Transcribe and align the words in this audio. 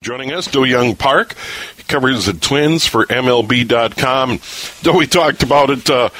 Joining 0.00 0.30
us, 0.30 0.46
Do-Hyoung 0.46 0.96
Park. 0.96 1.34
He 1.76 1.82
covers 1.82 2.26
the 2.26 2.32
Twins 2.32 2.86
for 2.86 3.04
MLB.com. 3.06 4.38
Though 4.82 4.96
we 4.96 5.08
talked 5.08 5.42
about 5.42 5.70
it 5.70 5.90
uh, 5.90 6.10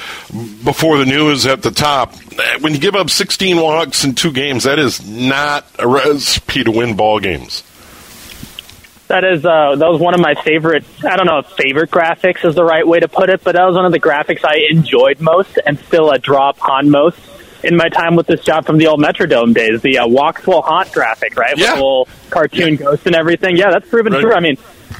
before 0.64 0.98
the 0.98 1.06
news 1.06 1.46
at 1.46 1.62
the 1.62 1.70
top. 1.70 2.12
When 2.60 2.74
you 2.74 2.80
give 2.80 2.96
up 2.96 3.08
16 3.08 3.56
walks 3.56 4.02
in 4.02 4.16
two 4.16 4.32
games, 4.32 4.64
that 4.64 4.80
is 4.80 5.08
not 5.08 5.64
a 5.78 5.86
recipe 5.86 6.64
to 6.64 6.72
win 6.72 6.96
ball 6.96 7.20
games. 7.20 7.62
That 9.06 9.22
is 9.22 9.46
uh, 9.46 9.76
that 9.76 9.88
was 9.88 10.00
one 10.00 10.12
of 10.12 10.20
my 10.20 10.34
favorite. 10.42 10.84
I 11.08 11.16
don't 11.16 11.26
know 11.26 11.38
if 11.38 11.46
favorite 11.46 11.92
graphics 11.92 12.44
is 12.44 12.56
the 12.56 12.64
right 12.64 12.86
way 12.86 12.98
to 12.98 13.06
put 13.06 13.30
it, 13.30 13.44
but 13.44 13.54
that 13.54 13.64
was 13.64 13.76
one 13.76 13.86
of 13.86 13.92
the 13.92 14.00
graphics 14.00 14.44
I 14.44 14.58
enjoyed 14.70 15.20
most 15.20 15.56
and 15.64 15.78
still 15.78 16.10
a 16.10 16.18
draw 16.18 16.50
upon 16.50 16.90
most 16.90 17.18
in 17.64 17.76
my 17.76 17.88
time 17.88 18.16
with 18.16 18.26
this 18.26 18.40
job 18.42 18.64
from 18.66 18.78
the 18.78 18.86
old 18.86 19.00
Metrodome 19.00 19.54
days. 19.54 19.82
The 19.82 19.98
uh, 19.98 20.06
walks 20.06 20.46
will 20.46 20.62
haunt 20.62 20.92
graphic, 20.92 21.36
right? 21.36 21.56
Yeah. 21.56 21.64
With 21.64 21.70
the 21.70 21.74
little 21.76 22.08
cartoon 22.30 22.68
Yeah. 22.74 22.76
ghosts 22.76 23.06
and 23.06 23.14
everything. 23.16 23.56
Yeah, 23.56 23.70
that's 23.70 23.88
proven 23.88 24.12
Right. 24.12 24.22
true. 24.22 24.32
I 24.34 24.40
mean, 24.40 24.56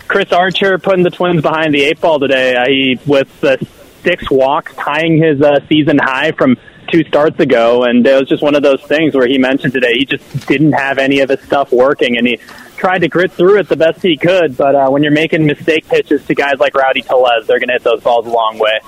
Chris 0.09 0.33
Archer 0.33 0.79
putting 0.79 1.05
the 1.05 1.11
Twins 1.11 1.43
behind 1.43 1.73
the 1.75 1.85
eight 1.85 2.01
ball 2.01 2.19
today. 2.19 2.55
Uh, 2.57 2.65
he 2.67 2.99
with 3.07 3.29
the 3.41 3.59
six 4.03 4.31
walks, 4.31 4.75
tying 4.75 5.23
his 5.23 5.41
uh, 5.43 5.61
season 5.69 5.99
high 5.99 6.33
from 6.33 6.57
two 6.91 7.05
starts 7.05 7.39
ago, 7.39 7.85
and 7.85 8.07
it 8.07 8.19
was 8.19 8.27
just 8.29 8.43
one 8.43 8.55
of 8.55 8.63
those 8.63 8.81
things 8.83 9.15
where 9.15 9.27
he 9.27 9.37
mentioned 9.37 9.73
today 9.75 9.93
he 9.99 10.07
just 10.07 10.47
didn't 10.47 10.73
have 10.73 10.97
any 10.99 11.21
of 11.21 11.29
his 11.29 11.41
stuff 11.43 11.71
working, 11.71 12.17
and 12.17 12.27
he 12.27 12.39
tried 12.79 13.01
to 13.01 13.09
grit 13.09 13.31
through 13.33 13.59
it 13.59 13.69
the 13.69 13.77
best 13.77 14.01
he 14.03 14.17
could. 14.17 14.57
But 14.57 14.75
uh, 14.75 14.89
when 14.89 15.03
you're 15.03 15.13
making 15.13 15.45
mistake 15.45 15.87
pitches 15.87 16.25
to 16.27 16.35
guys 16.35 16.59
like 16.59 16.75
Rowdy 16.75 17.03
Tellez, 17.03 17.47
they're 17.47 17.59
going 17.59 17.69
to 17.69 17.75
hit 17.75 17.83
those 17.83 18.03
balls 18.03 18.27
a 18.27 18.31
long 18.31 18.59
way. 18.59 18.81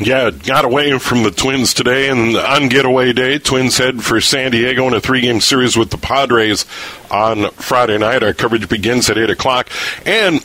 Yeah, 0.00 0.30
got 0.30 0.64
away 0.64 0.98
from 0.98 1.24
the 1.24 1.30
Twins 1.30 1.74
today, 1.74 2.08
and 2.08 2.34
on 2.34 2.70
getaway 2.70 3.12
day, 3.12 3.38
Twins 3.38 3.76
head 3.76 4.02
for 4.02 4.18
San 4.22 4.50
Diego 4.50 4.86
in 4.88 4.94
a 4.94 5.00
three-game 5.00 5.40
series 5.40 5.76
with 5.76 5.90
the 5.90 5.98
Padres 5.98 6.64
on 7.10 7.50
Friday 7.50 7.98
night. 7.98 8.22
Our 8.22 8.32
coverage 8.32 8.66
begins 8.66 9.10
at 9.10 9.18
eight 9.18 9.28
o'clock, 9.28 9.68
and 10.06 10.40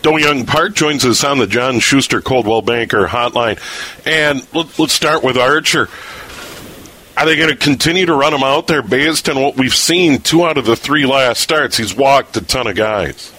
Do-Hyoung 0.00 0.46
Park 0.46 0.74
joins 0.74 1.04
us 1.04 1.24
on 1.24 1.38
the 1.38 1.46
John 1.46 1.78
Schuster 1.78 2.22
Coldwell 2.22 2.62
Banker 2.62 3.06
Hotline. 3.06 3.60
And 4.06 4.46
let, 4.54 4.78
let's 4.78 4.94
start 4.94 5.22
with 5.22 5.36
Archer. 5.36 5.90
Are 7.18 7.26
they 7.26 7.36
going 7.36 7.50
to 7.50 7.56
continue 7.56 8.06
to 8.06 8.14
run 8.14 8.32
him 8.32 8.42
out 8.42 8.66
there 8.66 8.82
based 8.82 9.28
on 9.28 9.38
what 9.38 9.58
we've 9.58 9.74
seen? 9.74 10.20
Two 10.20 10.46
out 10.46 10.56
of 10.56 10.64
the 10.64 10.76
three 10.76 11.04
last 11.04 11.42
starts, 11.42 11.76
he's 11.76 11.94
walked 11.94 12.34
a 12.38 12.40
ton 12.40 12.66
of 12.66 12.76
guys. 12.76 13.30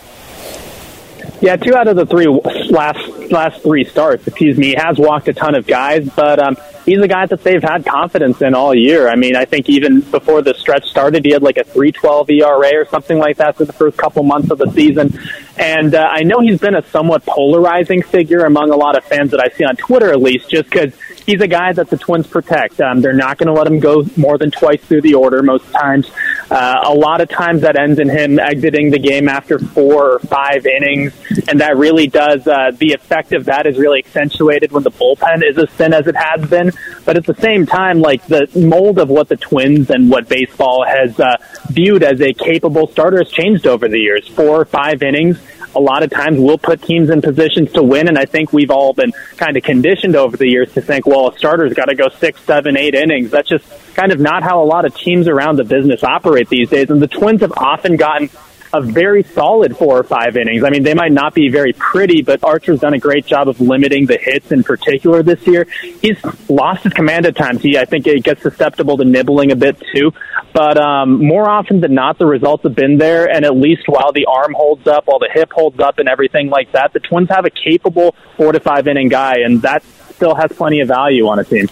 Yeah, 1.42 1.56
two 1.56 1.76
out 1.76 1.88
of 1.88 1.96
the 1.96 2.06
three 2.06 2.28
last 2.28 3.07
last 3.32 3.62
three 3.62 3.84
starts, 3.84 4.28
excuse 4.28 4.58
me, 4.58 4.68
he 4.68 4.76
has 4.76 4.98
walked 4.98 5.28
a 5.28 5.34
ton 5.34 5.56
of 5.56 5.68
guys, 5.68 6.10
but 6.16 6.40
um, 6.40 6.58
he's 6.88 7.02
a 7.02 7.08
guy 7.08 7.26
that 7.26 7.44
they've 7.44 7.62
had 7.62 7.86
confidence 7.86 8.42
in 8.42 8.56
all 8.56 8.74
year. 8.74 9.10
I 9.10 9.16
mean, 9.16 9.36
I 9.36 9.46
think 9.46 9.70
even 9.70 10.00
before 10.00 10.42
the 10.42 10.54
stretch 10.56 10.88
started, 10.90 11.26
he 11.26 11.32
had 11.32 11.44
like 11.44 11.58
a 11.58 11.64
3.12 11.64 12.30
ERA 12.32 12.82
or 12.82 12.86
something 12.86 13.20
like 13.20 13.38
that 13.38 13.58
for 13.58 13.66
the 13.66 13.74
first 13.74 13.98
couple 13.98 14.24
months 14.24 14.50
of 14.50 14.58
the 14.58 14.72
season. 14.72 15.20
And 15.58 15.94
uh, 15.94 16.08
I 16.10 16.24
know 16.24 16.40
he's 16.40 16.60
been 16.60 16.76
a 16.76 16.84
somewhat 16.88 17.26
polarizing 17.26 18.02
figure 18.02 18.46
among 18.46 18.72
a 18.72 18.76
lot 18.76 18.98
of 18.98 19.04
fans 19.04 19.32
that 19.32 19.42
I 19.42 19.50
see 19.56 19.66
on 19.66 19.76
Twitter, 19.76 20.12
at 20.12 20.22
least, 20.22 20.50
just 20.50 20.70
because 20.70 20.94
he's 21.26 21.42
a 21.42 21.48
guy 21.48 21.74
that 21.74 21.90
the 21.90 21.98
Twins 21.98 22.26
protect. 22.26 22.80
Um, 22.80 23.02
they're 23.02 23.14
not 23.14 23.38
going 23.38 23.48
to 23.48 23.54
let 23.54 23.68
him 23.68 23.80
go 23.80 24.06
more 24.16 24.38
than 24.38 24.50
twice 24.50 24.82
through 24.82 25.02
the 25.02 25.16
order 25.16 25.44
most 25.44 25.70
times. 25.72 26.10
Uh, 26.50 26.80
a 26.86 26.94
lot 26.94 27.20
of 27.20 27.28
times 27.28 27.62
that 27.62 27.78
ends 27.78 28.00
in 28.00 28.08
him 28.08 28.40
exiting 28.40 28.90
the 28.90 29.00
game 29.00 29.28
after 29.28 29.60
four 29.60 30.14
or 30.14 30.20
five 30.20 30.66
innings, 30.66 31.14
and 31.50 31.60
that 31.60 31.76
really 31.76 32.08
does 32.08 32.48
uh, 32.48 32.72
the 32.78 32.94
effect 32.94 33.34
of 33.34 33.46
that 33.46 33.68
is 33.68 33.78
really 33.78 34.00
accentuated 34.00 34.72
when 34.72 34.84
the 34.84 34.92
bullpen 34.92 35.44
is 35.44 35.58
as 35.58 35.70
thin 35.72 35.94
as 35.94 36.08
it 36.08 36.16
has 36.16 36.50
been. 36.50 36.72
But 37.06 37.18
at 37.18 37.26
the 37.26 37.36
same 37.36 37.66
time, 37.66 38.00
like 38.00 38.26
the 38.28 38.50
mold 38.56 39.00
of 39.00 39.10
what 39.10 39.30
the 39.30 39.38
Twins 39.38 39.90
and 39.90 40.10
what 40.10 40.28
baseball 40.28 40.86
has 40.86 41.20
uh, 41.20 41.38
viewed 41.70 42.04
as 42.04 42.22
a 42.22 42.34
capable 42.34 42.88
starter 42.88 43.20
has 43.20 43.32
changed 43.32 43.66
over 43.66 43.88
the 43.88 44.00
years. 44.00 44.28
Four 44.28 44.62
or 44.62 44.66
five 44.66 45.02
innings 45.04 45.40
a 45.76 45.80
lot 45.80 46.02
of 46.02 46.10
times 46.10 46.40
will 46.40 46.58
put 46.58 46.82
teams 46.82 47.10
in 47.10 47.22
positions 47.22 47.72
to 47.74 47.84
win. 47.84 48.08
And 48.08 48.18
I 48.18 48.26
think 48.26 48.52
we've 48.52 48.72
all 48.72 48.94
been 48.94 49.14
kind 49.38 49.56
of 49.56 49.64
conditioned 49.64 50.16
over 50.16 50.36
the 50.36 50.48
years 50.48 50.74
to 50.74 50.82
think, 50.82 51.06
well, 51.06 51.30
a 51.30 51.38
starter's 51.38 51.74
got 51.74 51.86
to 51.86 51.96
go 51.96 52.10
six, 52.10 52.42
seven, 52.42 52.76
eight 52.76 52.96
innings. 52.96 53.30
That's 53.30 53.48
just 53.48 53.66
kind 53.96 54.12
of 54.12 54.20
not 54.20 54.44
how 54.44 54.62
a 54.62 54.66
lot 54.66 54.86
of 54.86 54.96
teams 54.96 55.28
around 55.28 55.58
the 55.58 55.64
business 55.64 56.04
operate 56.04 56.50
these 56.50 56.70
days. 56.70 56.90
And 56.90 57.02
the 57.02 57.08
Twins 57.08 57.42
have 57.42 57.54
often 57.56 57.96
gotten 57.96 58.30
a 58.74 58.82
very 58.82 59.24
solid 59.24 59.78
four 59.78 59.98
or 59.98 60.04
five 60.04 60.36
innings. 60.36 60.64
I 60.64 60.70
mean, 60.70 60.84
they 60.84 60.94
might 60.94 61.12
not 61.12 61.34
be 61.34 61.50
very 61.50 61.74
pretty, 61.74 62.22
but 62.22 62.44
Archer's 62.44 62.80
done 62.80 62.94
a 62.94 63.00
great 63.00 63.26
job 63.26 63.48
of 63.48 63.62
limiting 63.62 64.06
the 64.06 64.18
hits 64.18 64.52
in 64.52 64.64
particular 64.64 65.24
this 65.24 65.46
year. 65.48 65.68
He's 66.02 66.18
lost 66.50 66.84
his 66.84 66.94
command 66.94 67.26
at 67.26 67.36
times. 67.36 67.62
He, 67.62 67.78
I 67.78 67.86
think, 67.86 68.08
it 68.08 68.24
gets 68.24 68.42
susceptible 68.42 68.98
to 68.98 69.06
nibbling 69.06 69.52
a 69.52 69.56
bit 69.56 69.82
too. 69.94 70.12
But 70.54 70.78
um, 70.78 71.26
more 71.26 71.50
often 71.50 71.82
than 71.82 71.94
not, 71.94 72.18
the 72.18 72.26
results 72.26 72.64
have 72.64 72.76
been 72.76 72.98
there. 72.98 73.30
And 73.30 73.46
at 73.46 73.56
least 73.56 73.84
while 73.88 74.12
the 74.12 74.26
arm 74.26 74.54
holds 74.54 74.88
up, 74.88 75.08
while 75.08 75.20
the 75.20 75.30
hip 75.34 75.52
holds 75.52 75.80
up, 75.80 76.00
and 76.00 76.10
everything 76.10 76.50
like 76.50 76.72
that, 76.74 76.94
the 76.94 77.00
Twins 77.00 77.30
have 77.30 77.46
a 77.46 77.50
capable 77.50 78.16
four 78.36 78.52
to 78.52 78.60
five 78.60 78.88
inning 78.88 79.10
guy, 79.10 79.36
and 79.44 79.62
that 79.62 79.84
still 80.12 80.36
has 80.36 80.52
plenty 80.52 80.82
of 80.82 80.88
value 80.88 81.28
on 81.28 81.40
a 81.40 81.44
team. 81.44 81.68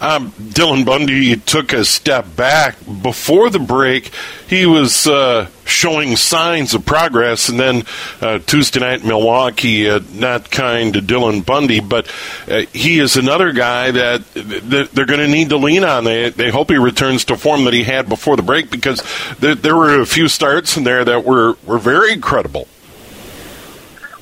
Um, 0.00 0.30
Dylan 0.32 0.86
Bundy 0.86 1.36
took 1.36 1.74
a 1.74 1.84
step 1.84 2.34
back 2.34 2.76
before 3.02 3.50
the 3.50 3.58
break. 3.58 4.10
He 4.48 4.64
was 4.64 5.06
uh, 5.06 5.48
showing 5.66 6.16
signs 6.16 6.72
of 6.72 6.86
progress, 6.86 7.50
and 7.50 7.60
then 7.60 7.84
uh, 8.22 8.38
Tuesday 8.38 8.80
night 8.80 9.04
Milwaukee, 9.04 9.90
uh, 9.90 10.00
not 10.14 10.50
kind 10.50 10.94
to 10.94 11.02
Dylan 11.02 11.44
Bundy, 11.44 11.80
but 11.80 12.10
uh, 12.48 12.60
he 12.72 12.98
is 12.98 13.16
another 13.16 13.52
guy 13.52 13.90
that, 13.90 14.24
that 14.34 14.90
they're 14.92 15.04
going 15.04 15.20
to 15.20 15.28
need 15.28 15.50
to 15.50 15.58
lean 15.58 15.84
on. 15.84 16.04
They 16.04 16.30
they 16.30 16.50
hope 16.50 16.70
he 16.70 16.78
returns 16.78 17.26
to 17.26 17.36
form 17.36 17.64
that 17.64 17.74
he 17.74 17.84
had 17.84 18.08
before 18.08 18.36
the 18.36 18.42
break 18.42 18.70
because 18.70 19.02
there, 19.38 19.54
there 19.54 19.76
were 19.76 20.00
a 20.00 20.06
few 20.06 20.28
starts 20.28 20.76
in 20.78 20.84
there 20.84 21.04
that 21.04 21.24
were 21.24 21.56
were 21.66 21.78
very 21.78 22.16
credible. 22.16 22.66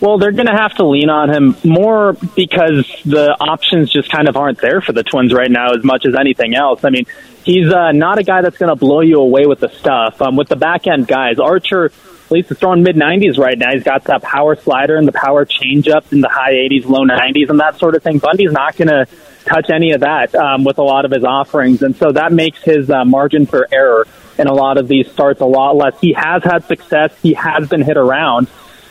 Well, 0.00 0.18
they're 0.18 0.32
going 0.32 0.46
to 0.46 0.56
have 0.56 0.74
to 0.76 0.86
lean 0.86 1.10
on 1.10 1.28
him 1.28 1.56
more 1.64 2.12
because 2.12 2.86
the 3.04 3.36
options 3.40 3.92
just 3.92 4.10
kind 4.10 4.28
of 4.28 4.36
aren't 4.36 4.60
there 4.60 4.80
for 4.80 4.92
the 4.92 5.02
Twins 5.02 5.34
right 5.34 5.50
now 5.50 5.72
as 5.74 5.82
much 5.82 6.06
as 6.06 6.14
anything 6.14 6.54
else. 6.54 6.84
I 6.84 6.90
mean, 6.90 7.04
he's 7.42 7.72
uh, 7.72 7.90
not 7.90 8.18
a 8.18 8.22
guy 8.22 8.42
that's 8.42 8.58
going 8.58 8.70
to 8.70 8.76
blow 8.76 9.00
you 9.00 9.16
away 9.16 9.46
with 9.46 9.58
the 9.58 9.70
stuff. 9.70 10.22
Um, 10.22 10.36
with 10.36 10.48
the 10.48 10.56
back 10.56 10.86
end 10.86 11.08
guys, 11.08 11.40
Archer, 11.40 11.86
at 11.86 12.30
least 12.30 12.52
is 12.52 12.58
throwing 12.58 12.84
mid 12.84 12.94
90s 12.94 13.38
right 13.38 13.58
now. 13.58 13.72
He's 13.72 13.82
got 13.82 14.04
that 14.04 14.22
power 14.22 14.54
slider 14.54 14.96
and 14.96 15.08
the 15.08 15.12
power 15.12 15.44
changeup 15.44 16.12
in 16.12 16.20
the 16.20 16.28
high 16.28 16.52
80s, 16.52 16.84
low 16.84 17.04
90s, 17.04 17.50
and 17.50 17.58
that 17.58 17.78
sort 17.78 17.96
of 17.96 18.02
thing. 18.02 18.18
Bundy's 18.18 18.52
not 18.52 18.76
going 18.76 18.88
to 18.88 19.06
touch 19.46 19.68
any 19.68 19.92
of 19.92 20.02
that 20.02 20.32
um, 20.36 20.62
with 20.62 20.78
a 20.78 20.82
lot 20.82 21.06
of 21.06 21.10
his 21.10 21.24
offerings, 21.24 21.82
and 21.82 21.96
so 21.96 22.12
that 22.12 22.32
makes 22.32 22.62
his 22.62 22.88
uh, 22.88 23.04
margin 23.04 23.46
for 23.46 23.66
error 23.72 24.06
in 24.38 24.46
a 24.46 24.54
lot 24.54 24.78
of 24.78 24.86
these 24.86 25.10
starts 25.10 25.40
a 25.40 25.46
lot 25.46 25.74
less. 25.74 25.98
He 26.00 26.12
has 26.12 26.44
had 26.44 26.64
success. 26.66 27.12
He 27.20 27.32
has 27.34 27.68
been 27.68 27.82
hit 27.82 27.96
around. 27.96 28.46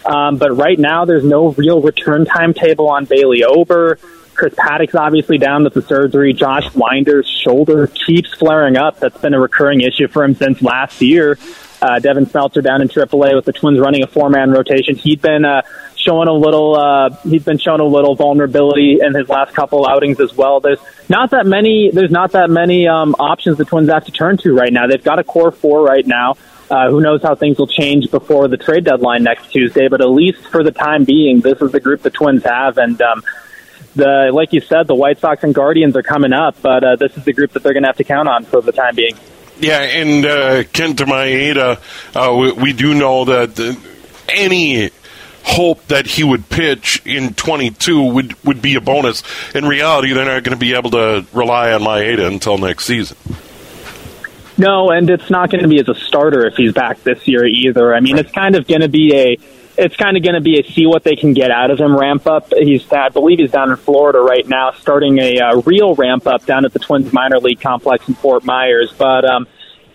Um, 0.07 0.37
but 0.37 0.55
right 0.55 0.79
now, 0.79 1.05
there's 1.05 1.25
no 1.25 1.51
real 1.51 1.81
return 1.81 2.25
timetable 2.25 2.89
on 2.89 3.05
Bailey 3.05 3.43
Ober. 3.43 3.99
Chris 4.33 4.53
Paddack's 4.53 4.95
obviously 4.95 5.37
down 5.37 5.63
with 5.63 5.73
the 5.73 5.81
surgery. 5.81 6.31
Josh 6.31 6.73
Winder's 6.73 7.27
shoulder 7.27 7.87
keeps 7.87 8.33
flaring 8.35 8.77
up. 8.77 8.99
That's 8.99 9.17
been 9.17 9.33
a 9.33 9.39
recurring 9.39 9.81
issue 9.81 10.07
for 10.07 10.23
him 10.23 10.35
since 10.35 10.61
last 10.61 11.01
year. 11.01 11.37
Uh, 11.81 11.99
Devin 11.99 12.25
Smeltzer 12.25 12.63
down 12.63 12.81
in 12.81 12.87
AAA 12.87 13.35
with 13.35 13.45
the 13.45 13.53
Twins 13.53 13.79
running 13.79 14.03
a 14.03 14.07
four-man 14.07 14.51
rotation. 14.51 14.95
He'd 14.95 15.21
been 15.21 15.43
uh, 15.43 15.63
showing 15.95 16.27
a 16.27 16.33
little. 16.33 16.75
Uh, 16.75 17.09
he's 17.23 17.43
been 17.43 17.57
showing 17.57 17.81
a 17.81 17.85
little 17.85 18.15
vulnerability 18.15 18.99
in 19.01 19.13
his 19.13 19.27
last 19.27 19.53
couple 19.53 19.87
outings 19.87 20.19
as 20.19 20.33
well. 20.33 20.59
There's 20.59 20.79
not 21.09 21.31
that 21.31 21.45
many. 21.45 21.91
There's 21.91 22.11
not 22.11 22.31
that 22.31 22.49
many 22.49 22.87
um, 22.87 23.15
options 23.19 23.57
the 23.57 23.65
Twins 23.65 23.89
have 23.89 24.05
to 24.05 24.11
turn 24.11 24.37
to 24.37 24.53
right 24.53 24.71
now. 24.71 24.87
They've 24.87 25.03
got 25.03 25.19
a 25.19 25.23
core 25.23 25.51
four 25.51 25.83
right 25.83 26.05
now. 26.05 26.37
Uh, 26.69 26.89
who 26.89 26.99
knows 26.99 27.21
how 27.21 27.35
things 27.35 27.57
will 27.57 27.67
change 27.67 28.11
before 28.11 28.47
the 28.47 28.57
trade 28.57 28.83
deadline 28.83 29.23
next 29.23 29.51
Tuesday? 29.51 29.87
But 29.87 30.01
at 30.01 30.09
least 30.09 30.47
for 30.47 30.63
the 30.63 30.71
time 30.71 31.05
being, 31.05 31.39
this 31.39 31.61
is 31.61 31.71
the 31.71 31.79
group 31.79 32.01
the 32.01 32.09
Twins 32.09 32.43
have, 32.43 32.77
and 32.77 33.01
um, 33.01 33.23
the 33.95 34.31
like 34.33 34.53
you 34.53 34.61
said, 34.61 34.87
the 34.87 34.95
White 34.95 35.19
Sox 35.19 35.43
and 35.43 35.53
Guardians 35.53 35.95
are 35.95 36.03
coming 36.03 36.33
up, 36.33 36.61
but 36.61 36.83
uh, 36.83 36.95
this 36.95 37.15
is 37.17 37.25
the 37.25 37.33
group 37.33 37.51
that 37.53 37.63
they're 37.63 37.73
going 37.73 37.83
to 37.83 37.89
have 37.89 37.97
to 37.97 38.03
count 38.03 38.27
on 38.27 38.45
for 38.45 38.61
the 38.61 38.71
time 38.71 38.95
being. 38.95 39.15
Yeah, 39.59 39.79
and 39.79 40.25
uh, 40.25 40.63
Kenta 40.65 41.05
Maeda, 41.05 41.79
uh, 42.15 42.35
we, 42.35 42.51
we, 42.51 42.73
do 42.73 42.93
know 42.93 43.25
that 43.25 43.77
any 44.29 44.91
hope 45.43 45.83
that 45.87 46.05
he 46.05 46.23
would 46.23 46.47
pitch 46.47 47.01
in 47.05 47.33
22 47.33 48.13
would, 48.13 48.45
would 48.45 48.61
be 48.61 48.75
a 48.75 48.81
bonus. 48.81 49.23
In 49.55 49.65
reality, 49.65 50.13
they're 50.13 50.25
not 50.25 50.43
going 50.43 50.55
to 50.55 50.59
be 50.59 50.75
able 50.75 50.91
to 50.91 51.25
rely 51.33 51.71
on 51.71 51.81
Maeda 51.81 52.27
until 52.27 52.59
next 52.59 52.85
season. 52.85 53.17
No, 54.57 54.89
and 54.89 55.09
it's 55.09 55.29
not 55.29 55.51
going 55.51 55.61
to 55.61 55.67
be 55.67 55.79
as 55.79 55.87
a 55.87 55.95
starter 55.95 56.47
if 56.47 56.55
he's 56.55 56.73
back 56.73 57.03
this 57.03 57.27
year 57.27 57.45
either. 57.45 57.93
I 57.93 57.99
mean, 57.99 58.15
right. 58.15 58.25
it's 58.25 58.33
kind 58.33 58.55
of 58.55 58.67
going 58.67 58.81
to 58.81 58.89
be 58.89 59.15
a 59.15 59.37
it's 59.77 59.95
kind 59.95 60.17
of 60.17 60.23
going 60.23 60.33
to 60.33 60.41
be 60.41 60.59
a 60.59 60.63
see 60.63 60.87
what 60.87 61.03
they 61.03 61.15
can 61.15 61.33
get 61.33 61.51
out 61.51 61.69
of 61.69 61.79
him 61.79 61.95
ramp 61.95 62.25
up. 62.25 62.51
He's, 62.51 62.91
I 62.91 63.09
believe, 63.09 63.37
he's 63.37 63.51
down 63.51 63.69
in 63.69 63.77
Florida 63.77 64.19
right 64.19 64.47
now, 64.47 64.71
starting 64.71 65.19
a 65.19 65.39
uh, 65.39 65.61
real 65.65 65.93
ramp 65.93 66.25
up 66.25 66.45
down 66.45 66.65
at 66.65 66.73
the 66.73 66.79
Twins 66.79 67.13
minor 67.13 67.39
league 67.39 67.61
complex 67.61 68.07
in 68.07 68.15
Fort 68.15 68.43
Myers. 68.43 68.91
But 68.97 69.23
um, 69.25 69.47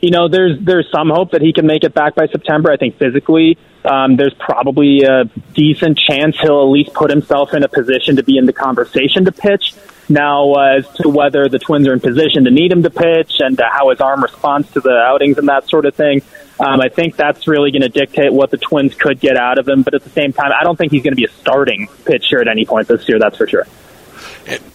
you 0.02 0.10
know, 0.10 0.28
there's 0.28 0.58
there's 0.60 0.90
some 0.90 1.10
hope 1.10 1.30
that 1.30 1.40
he 1.40 1.52
can 1.52 1.64
make 1.64 1.84
it 1.84 1.94
back 1.94 2.16
by 2.16 2.26
September. 2.26 2.72
I 2.72 2.76
think 2.76 2.98
physically, 2.98 3.56
um, 3.84 4.16
there's 4.16 4.34
probably 4.34 5.02
a 5.02 5.24
decent 5.54 5.96
chance 5.96 6.36
he'll 6.40 6.62
at 6.62 6.70
least 6.70 6.92
put 6.92 7.08
himself 7.08 7.54
in 7.54 7.62
a 7.62 7.68
position 7.68 8.16
to 8.16 8.24
be 8.24 8.36
in 8.36 8.46
the 8.46 8.52
conversation 8.52 9.24
to 9.24 9.32
pitch. 9.32 9.74
Now, 10.08 10.54
uh, 10.54 10.78
as 10.78 10.88
to 10.96 11.08
whether 11.08 11.48
the 11.48 11.60
Twins 11.60 11.86
are 11.86 11.92
in 11.92 12.00
position 12.00 12.44
to 12.44 12.50
need 12.50 12.72
him 12.72 12.82
to 12.82 12.90
pitch 12.90 13.36
and 13.38 13.58
uh, 13.58 13.64
how 13.70 13.90
his 13.90 14.00
arm 14.00 14.22
responds 14.22 14.70
to 14.72 14.80
the 14.80 14.90
outings 14.90 15.38
and 15.38 15.48
that 15.48 15.68
sort 15.68 15.86
of 15.86 15.94
thing, 15.94 16.20
um, 16.58 16.80
I 16.80 16.88
think 16.88 17.14
that's 17.14 17.46
really 17.46 17.70
going 17.70 17.82
to 17.82 17.88
dictate 17.88 18.32
what 18.32 18.50
the 18.50 18.58
Twins 18.58 18.96
could 18.96 19.20
get 19.20 19.36
out 19.36 19.58
of 19.58 19.68
him. 19.68 19.82
But 19.82 19.94
at 19.94 20.02
the 20.02 20.10
same 20.10 20.32
time, 20.32 20.50
I 20.58 20.64
don't 20.64 20.76
think 20.76 20.90
he's 20.90 21.04
going 21.04 21.12
to 21.12 21.16
be 21.16 21.24
a 21.24 21.30
starting 21.30 21.86
pitcher 22.04 22.40
at 22.40 22.48
any 22.48 22.66
point 22.66 22.88
this 22.88 23.08
year. 23.08 23.20
That's 23.20 23.36
for 23.36 23.46
sure. 23.46 23.66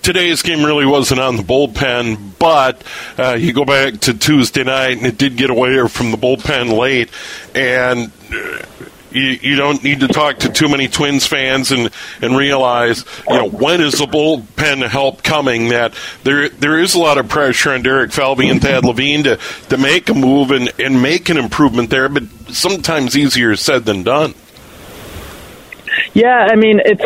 Today's 0.01 0.41
game 0.41 0.63
really 0.63 0.85
wasn't 0.85 1.19
on 1.19 1.35
the 1.35 1.43
bullpen, 1.43 2.33
but 2.39 2.83
uh, 3.17 3.33
you 3.33 3.53
go 3.53 3.65
back 3.65 3.99
to 4.01 4.13
Tuesday 4.13 4.63
night, 4.63 4.97
and 4.97 5.05
it 5.05 5.17
did 5.17 5.35
get 5.35 5.49
away 5.49 5.87
from 5.87 6.11
the 6.11 6.17
bullpen 6.17 6.77
late, 6.77 7.09
and. 7.53 8.11
Uh, 8.31 8.63
you, 9.11 9.39
you 9.41 9.55
don't 9.55 9.83
need 9.83 10.01
to 10.01 10.07
talk 10.07 10.39
to 10.39 10.49
too 10.49 10.69
many 10.69 10.87
Twins 10.87 11.25
fans 11.25 11.71
and, 11.71 11.89
and 12.21 12.35
realize, 12.35 13.05
you 13.27 13.35
know, 13.35 13.49
when 13.49 13.81
is 13.81 13.93
the 13.93 14.05
bullpen 14.05 14.87
help 14.87 15.23
coming? 15.23 15.69
That 15.69 15.93
there 16.23 16.49
there 16.49 16.77
is 16.77 16.93
a 16.93 16.99
lot 16.99 17.17
of 17.17 17.27
pressure 17.29 17.71
on 17.71 17.81
Derek 17.81 18.11
Falvey 18.11 18.49
and 18.49 18.61
Thad 18.61 18.85
Levine 18.85 19.23
to, 19.23 19.39
to 19.69 19.77
make 19.77 20.09
a 20.09 20.13
move 20.13 20.51
and, 20.51 20.71
and 20.79 21.01
make 21.01 21.29
an 21.29 21.37
improvement 21.37 21.89
there, 21.89 22.09
but 22.09 22.23
sometimes 22.49 23.17
easier 23.17 23.55
said 23.55 23.85
than 23.85 24.03
done. 24.03 24.33
Yeah, 26.13 26.47
I 26.51 26.55
mean 26.55 26.81
it's 26.83 27.03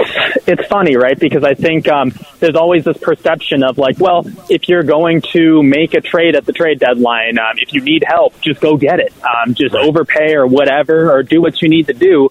it's 0.47 0.67
funny, 0.67 0.95
right? 0.95 1.17
Because 1.19 1.43
I 1.43 1.53
think 1.53 1.87
um, 1.87 2.13
there's 2.39 2.55
always 2.55 2.85
this 2.85 2.97
perception 2.97 3.63
of 3.63 3.77
like, 3.77 3.99
well, 3.99 4.25
if 4.49 4.67
you're 4.69 4.83
going 4.83 5.21
to 5.33 5.63
make 5.63 5.93
a 5.93 6.01
trade 6.01 6.35
at 6.35 6.45
the 6.45 6.53
trade 6.53 6.79
deadline, 6.79 7.37
um, 7.37 7.57
if 7.57 7.73
you 7.73 7.81
need 7.81 8.03
help, 8.05 8.39
just 8.41 8.61
go 8.61 8.77
get 8.77 8.99
it. 8.99 9.13
Um, 9.23 9.53
just 9.53 9.75
overpay 9.75 10.35
or 10.35 10.47
whatever, 10.47 11.11
or 11.11 11.23
do 11.23 11.41
what 11.41 11.61
you 11.61 11.69
need 11.69 11.87
to 11.87 11.93
do. 11.93 12.29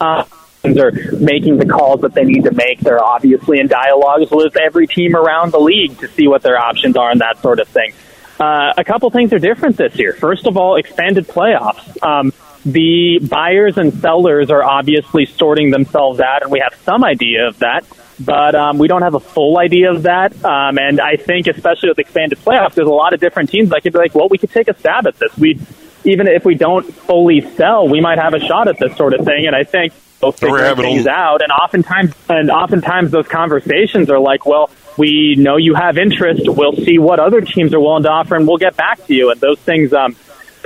Uh, 0.00 0.24
are 0.64 0.90
making 1.20 1.58
the 1.58 1.66
calls 1.66 2.00
that 2.00 2.12
they 2.12 2.24
need 2.24 2.42
to 2.42 2.52
make. 2.52 2.80
They're 2.80 3.02
obviously 3.02 3.60
in 3.60 3.68
dialogues 3.68 4.30
with 4.32 4.56
every 4.56 4.88
team 4.88 5.14
around 5.14 5.52
the 5.52 5.60
league 5.60 5.96
to 6.00 6.08
see 6.08 6.26
what 6.26 6.42
their 6.42 6.58
options 6.58 6.96
are 6.96 7.10
and 7.10 7.20
that 7.20 7.40
sort 7.40 7.60
of 7.60 7.68
thing. 7.68 7.92
Uh, 8.40 8.74
a 8.76 8.84
couple 8.84 9.08
things 9.10 9.32
are 9.32 9.38
different 9.38 9.76
this 9.76 9.96
year. 9.96 10.12
First 10.12 10.46
of 10.46 10.56
all, 10.56 10.76
expanded 10.76 11.26
playoffs. 11.28 12.02
Um, 12.02 12.32
the 12.66 13.20
buyers 13.22 13.78
and 13.78 13.94
sellers 13.94 14.50
are 14.50 14.62
obviously 14.62 15.24
sorting 15.24 15.70
themselves 15.70 16.18
out, 16.18 16.42
and 16.42 16.50
we 16.50 16.58
have 16.58 16.78
some 16.82 17.04
idea 17.04 17.46
of 17.46 17.60
that, 17.60 17.86
but 18.18 18.56
um, 18.56 18.78
we 18.78 18.88
don't 18.88 19.02
have 19.02 19.14
a 19.14 19.20
full 19.20 19.56
idea 19.56 19.92
of 19.92 20.02
that. 20.02 20.32
Um, 20.44 20.76
and 20.76 21.00
I 21.00 21.14
think, 21.16 21.46
especially 21.46 21.90
with 21.90 22.00
expanded 22.00 22.38
playoffs, 22.40 22.74
there's 22.74 22.88
a 22.88 22.92
lot 22.92 23.12
of 23.12 23.20
different 23.20 23.50
teams 23.50 23.70
that 23.70 23.82
could 23.84 23.92
be 23.92 24.00
like, 24.00 24.16
well, 24.16 24.28
we 24.28 24.36
could 24.36 24.50
take 24.50 24.66
a 24.66 24.76
stab 24.76 25.06
at 25.06 25.16
this. 25.16 25.36
We, 25.38 25.60
even 26.04 26.26
if 26.26 26.44
we 26.44 26.56
don't 26.56 26.82
fully 26.92 27.40
sell, 27.54 27.88
we 27.88 28.00
might 28.00 28.18
have 28.18 28.34
a 28.34 28.40
shot 28.40 28.66
at 28.66 28.78
this 28.80 28.96
sort 28.96 29.14
of 29.14 29.24
thing. 29.24 29.46
And 29.46 29.54
I 29.54 29.62
think 29.62 29.92
they'll 30.20 30.32
figure 30.32 30.74
things 30.74 31.06
out. 31.06 31.42
And 31.42 31.52
oftentimes, 31.52 32.14
and 32.28 32.50
oftentimes 32.50 33.12
those 33.12 33.28
conversations 33.28 34.10
are 34.10 34.18
like, 34.18 34.44
well, 34.44 34.70
we 34.96 35.36
know 35.38 35.56
you 35.56 35.74
have 35.74 35.98
interest. 35.98 36.42
We'll 36.46 36.74
see 36.74 36.98
what 36.98 37.20
other 37.20 37.42
teams 37.42 37.72
are 37.74 37.80
willing 37.80 38.02
to 38.04 38.10
offer, 38.10 38.34
and 38.34 38.48
we'll 38.48 38.56
get 38.56 38.76
back 38.76 39.06
to 39.06 39.14
you. 39.14 39.30
And 39.30 39.40
those 39.40 39.60
things. 39.60 39.92
Um, 39.92 40.16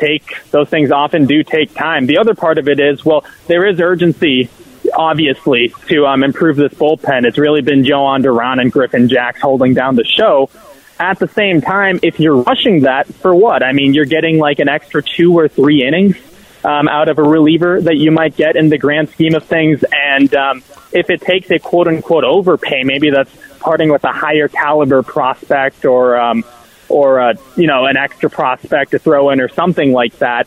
take 0.01 0.51
those 0.51 0.69
things 0.69 0.91
often 0.91 1.27
do 1.27 1.43
take 1.43 1.75
time. 1.75 2.07
The 2.07 2.19
other 2.19 2.35
part 2.35 2.59
of 2.59 2.69
it 2.69 2.81
is, 2.81 3.05
well, 3.05 3.25
there 3.47 3.67
is 3.67 3.81
urgency, 3.81 4.49
obviously, 4.95 5.75
to 5.89 6.07
um, 6.07 6.25
improve 6.25 6.57
this 6.57 6.73
bullpen. 6.75 7.25
It's 7.25 7.39
really 7.39 7.61
been 7.61 7.85
Jhoan 7.85 8.23
Duran 8.23 8.59
and 8.59 8.73
Griffin 8.73 9.09
Jax 9.09 9.41
holding 9.41 9.75
down 9.75 9.97
the 9.97 10.05
show. 10.05 10.51
At 10.99 11.19
the 11.19 11.29
same 11.29 11.61
time, 11.61 12.01
if 12.03 12.21
you're 12.21 12.43
rushing 12.43 12.83
that 12.83 13.07
for 13.07 13.35
what? 13.35 13.63
I 13.63 13.73
mean, 13.73 13.95
you're 13.95 14.05
getting 14.05 14.39
like 14.39 14.59
an 14.59 14.69
extra 14.69 15.03
two 15.03 15.39
or 15.39 15.49
three 15.49 15.83
innings 15.87 16.17
um, 16.65 16.89
out 16.89 17.09
of 17.09 17.19
a 17.19 17.23
reliever 17.23 17.81
that 17.81 17.97
you 17.97 18.11
might 18.11 18.37
get 18.37 18.57
in 18.57 18.69
the 18.69 18.79
grand 18.79 19.09
scheme 19.11 19.35
of 19.35 19.45
things. 19.45 19.83
And 19.93 20.35
um, 20.35 20.63
if 20.93 21.09
it 21.11 21.23
takes 21.23 21.51
a 21.51 21.59
quote 21.59 21.89
unquote 21.89 22.25
overpay, 22.25 22.83
maybe 22.85 23.11
that's 23.11 23.35
parting 23.61 23.91
with 23.91 24.05
a 24.05 24.13
higher 24.13 24.49
caliber 24.49 25.03
prospect 25.03 25.85
or 25.85 26.21
um, 26.21 26.45
or 26.91 27.19
a, 27.19 27.35
you 27.57 27.67
know 27.67 27.87
an 27.87 27.97
extra 27.97 28.29
prospect 28.29 28.91
to 28.93 28.99
throw 28.99 29.31
in 29.31 29.41
or 29.41 29.49
something 29.49 29.93
like 29.93 30.17
that. 30.19 30.47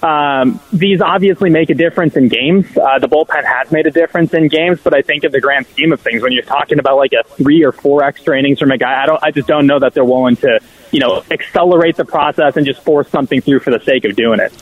Um, 0.00 0.60
these 0.72 1.00
obviously 1.00 1.50
make 1.50 1.70
a 1.70 1.74
difference 1.74 2.16
in 2.16 2.28
games. 2.28 2.66
Uh, 2.76 3.00
the 3.00 3.08
bullpen 3.08 3.44
has 3.44 3.72
made 3.72 3.86
a 3.86 3.90
difference 3.90 4.32
in 4.32 4.46
games, 4.46 4.80
but 4.82 4.94
I 4.94 5.02
think 5.02 5.24
in 5.24 5.32
the 5.32 5.40
grand 5.40 5.66
scheme 5.66 5.92
of 5.92 6.00
things, 6.00 6.22
when 6.22 6.30
you're 6.30 6.44
talking 6.44 6.78
about 6.78 6.98
like 6.98 7.12
a 7.12 7.24
three 7.24 7.64
or 7.64 7.72
four 7.72 8.04
extra 8.04 8.38
innings 8.38 8.60
from 8.60 8.70
a 8.70 8.78
guy, 8.78 9.02
I 9.02 9.06
don't, 9.06 9.20
I 9.24 9.32
just 9.32 9.48
don't 9.48 9.66
know 9.66 9.80
that 9.80 9.94
they're 9.94 10.04
willing 10.04 10.36
to, 10.36 10.60
you 10.92 11.00
know, 11.00 11.24
accelerate 11.32 11.96
the 11.96 12.04
process 12.04 12.56
and 12.56 12.64
just 12.64 12.80
force 12.82 13.08
something 13.08 13.40
through 13.40 13.58
for 13.58 13.72
the 13.72 13.80
sake 13.80 14.04
of 14.04 14.14
doing 14.14 14.38
it. 14.38 14.52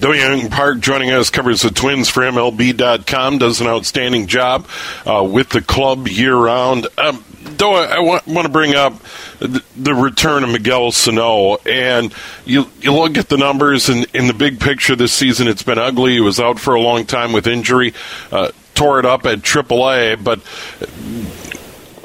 Do-Hyoung 0.00 0.50
Park 0.50 0.78
joining 0.78 1.10
us 1.10 1.28
covers 1.28 1.62
the 1.62 1.70
Twins 1.70 2.08
for 2.08 2.22
MLB.com, 2.22 3.38
does 3.38 3.60
an 3.60 3.66
outstanding 3.66 4.28
job 4.28 4.68
uh, 5.04 5.26
with 5.28 5.48
the 5.48 5.60
club 5.60 6.06
year 6.06 6.36
round. 6.36 6.86
Um, 6.96 7.24
though 7.42 7.74
I, 7.74 7.96
I 7.96 7.98
want, 7.98 8.26
want, 8.28 8.46
to 8.46 8.52
bring 8.52 8.76
up 8.76 8.94
the, 9.40 9.62
the, 9.76 9.94
return 9.94 10.44
of 10.44 10.50
Miguel 10.50 10.92
Sano, 10.92 11.56
and 11.66 12.14
you 12.44 12.70
you 12.80 12.92
look 12.92 13.18
at 13.18 13.28
the 13.28 13.36
numbers 13.36 13.88
and 13.88 14.06
in 14.14 14.28
the 14.28 14.34
big 14.34 14.60
picture 14.60 14.94
this 14.94 15.12
season, 15.12 15.48
it's 15.48 15.64
been 15.64 15.78
ugly. 15.78 16.12
He 16.12 16.20
was 16.20 16.38
out 16.38 16.60
for 16.60 16.76
a 16.76 16.80
long 16.80 17.04
time 17.04 17.32
with 17.32 17.48
injury, 17.48 17.92
uh, 18.30 18.52
tore 18.74 19.00
it 19.00 19.04
up 19.04 19.26
at 19.26 19.40
AAA, 19.40 20.22
but 20.22 20.40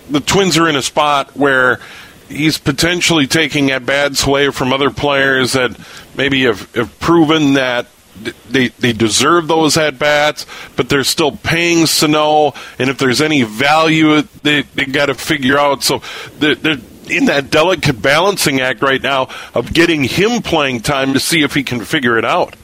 the 0.09 0.19
Twins 0.19 0.57
are 0.57 0.67
in 0.67 0.75
a 0.75 0.81
spot 0.81 1.35
where 1.35 1.79
he's 2.27 2.57
potentially 2.57 3.27
taking 3.27 3.71
at 3.71 3.85
bats 3.85 4.25
away 4.25 4.51
from 4.51 4.73
other 4.73 4.89
players 4.89 5.53
that 5.53 5.77
maybe 6.15 6.43
have, 6.43 6.73
have 6.73 6.99
proven 6.99 7.53
that 7.53 7.87
they 8.49 8.67
they 8.67 8.93
deserve 8.93 9.47
those 9.47 9.75
at 9.75 9.97
bats, 9.97 10.45
but 10.75 10.87
they're 10.87 11.03
still 11.03 11.35
paying 11.35 11.87
Sano, 11.87 12.53
and 12.77 12.89
if 12.89 12.97
there's 12.97 13.21
any 13.21 13.43
value, 13.43 14.21
they 14.43 14.61
they 14.61 14.85
got 14.85 15.07
to 15.07 15.15
figure 15.15 15.57
out. 15.57 15.83
So 15.83 16.01
they're, 16.37 16.55
they're 16.55 16.77
in 17.09 17.25
that 17.25 17.49
delicate 17.49 18.01
balancing 18.01 18.61
act 18.61 18.81
right 18.81 19.01
now 19.01 19.29
of 19.53 19.73
getting 19.73 20.03
him 20.03 20.41
playing 20.41 20.81
time 20.81 21.13
to 21.13 21.19
see 21.19 21.41
if 21.41 21.53
he 21.53 21.63
can 21.63 21.83
figure 21.83 22.17
it 22.17 22.25
out. 22.25 22.55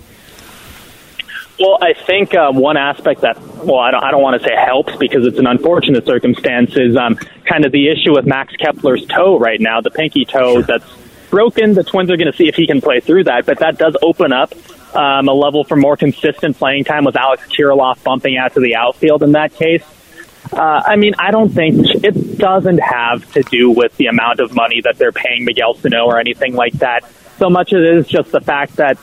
Well, 1.60 1.78
I 1.82 1.94
think 1.94 2.34
um, 2.36 2.56
one 2.56 2.78
aspect 2.78 3.22
that, 3.22 3.38
well, 3.66 3.80
I 3.80 3.92
don't, 3.92 4.04
I 4.04 4.12
don't 4.12 4.22
want 4.22 4.42
to 4.42 4.48
say 4.48 4.56
helps 4.56 4.96
because 4.96 5.25
it's 5.25 5.39
an 5.39 5.48
unfortunate 5.48 6.06
circumstance 6.06 6.72
is 6.78 6.96
um, 6.96 7.16
kind 7.46 7.66
of 7.66 7.74
the 7.74 7.89
issue 7.89 8.13
with 8.13 8.25
Max 8.25 8.56
Kepler's 8.56 9.06
toe 9.06 9.38
right 9.38 9.60
now, 9.60 9.82
the 9.82 9.92
pinky 9.92 10.24
toe 10.24 10.62
that's 10.62 10.86
broken. 11.30 11.74
The 11.74 11.84
Twins 11.84 12.10
are 12.10 12.16
going 12.16 12.32
to 12.32 12.38
see 12.38 12.48
if 12.48 12.56
he 12.56 12.66
can 12.66 12.80
play 12.80 13.01
through 13.01 13.25
that, 13.25 13.46
but 13.46 13.60
that 13.60 13.78
does 13.78 13.98
open 14.01 14.32
up 14.32 14.54
um, 14.96 15.28
a 15.28 15.34
level 15.34 15.66
for 15.66 15.75
more 15.75 15.98
consistent 15.98 16.58
playing 16.58 16.86
time 16.86 17.04
with 17.04 17.18
Alex 17.18 17.44
Kirilloff 17.48 18.01
bumping 18.04 18.38
out 18.38 18.54
to 18.54 18.62
the 18.62 18.75
outfield 18.75 19.22
in 19.22 19.34
that 19.34 19.54
case. 19.54 19.84
Uh, 20.54 20.82
I 20.86 20.96
mean, 20.96 21.13
I 21.20 21.32
don't 21.32 21.50
think 21.50 21.75
it 22.04 22.38
doesn't 22.38 22.80
have 22.80 23.30
to 23.34 23.44
do 23.44 23.70
with 23.70 23.96
the 23.98 24.06
amount 24.06 24.39
of 24.39 24.56
money 24.56 24.80
that 24.86 24.98
they're 24.98 25.12
paying 25.12 25.44
Miguel 25.44 25.74
Sano 25.74 26.06
or 26.06 26.20
anything 26.20 26.56
like 26.56 26.74
that. 26.75 27.01
So 27.38 27.50
much 27.50 27.74
of 27.74 27.82
it 27.82 27.98
is 27.98 28.08
just 28.08 28.32
the 28.32 28.42
fact 28.42 28.78
that 28.78 28.98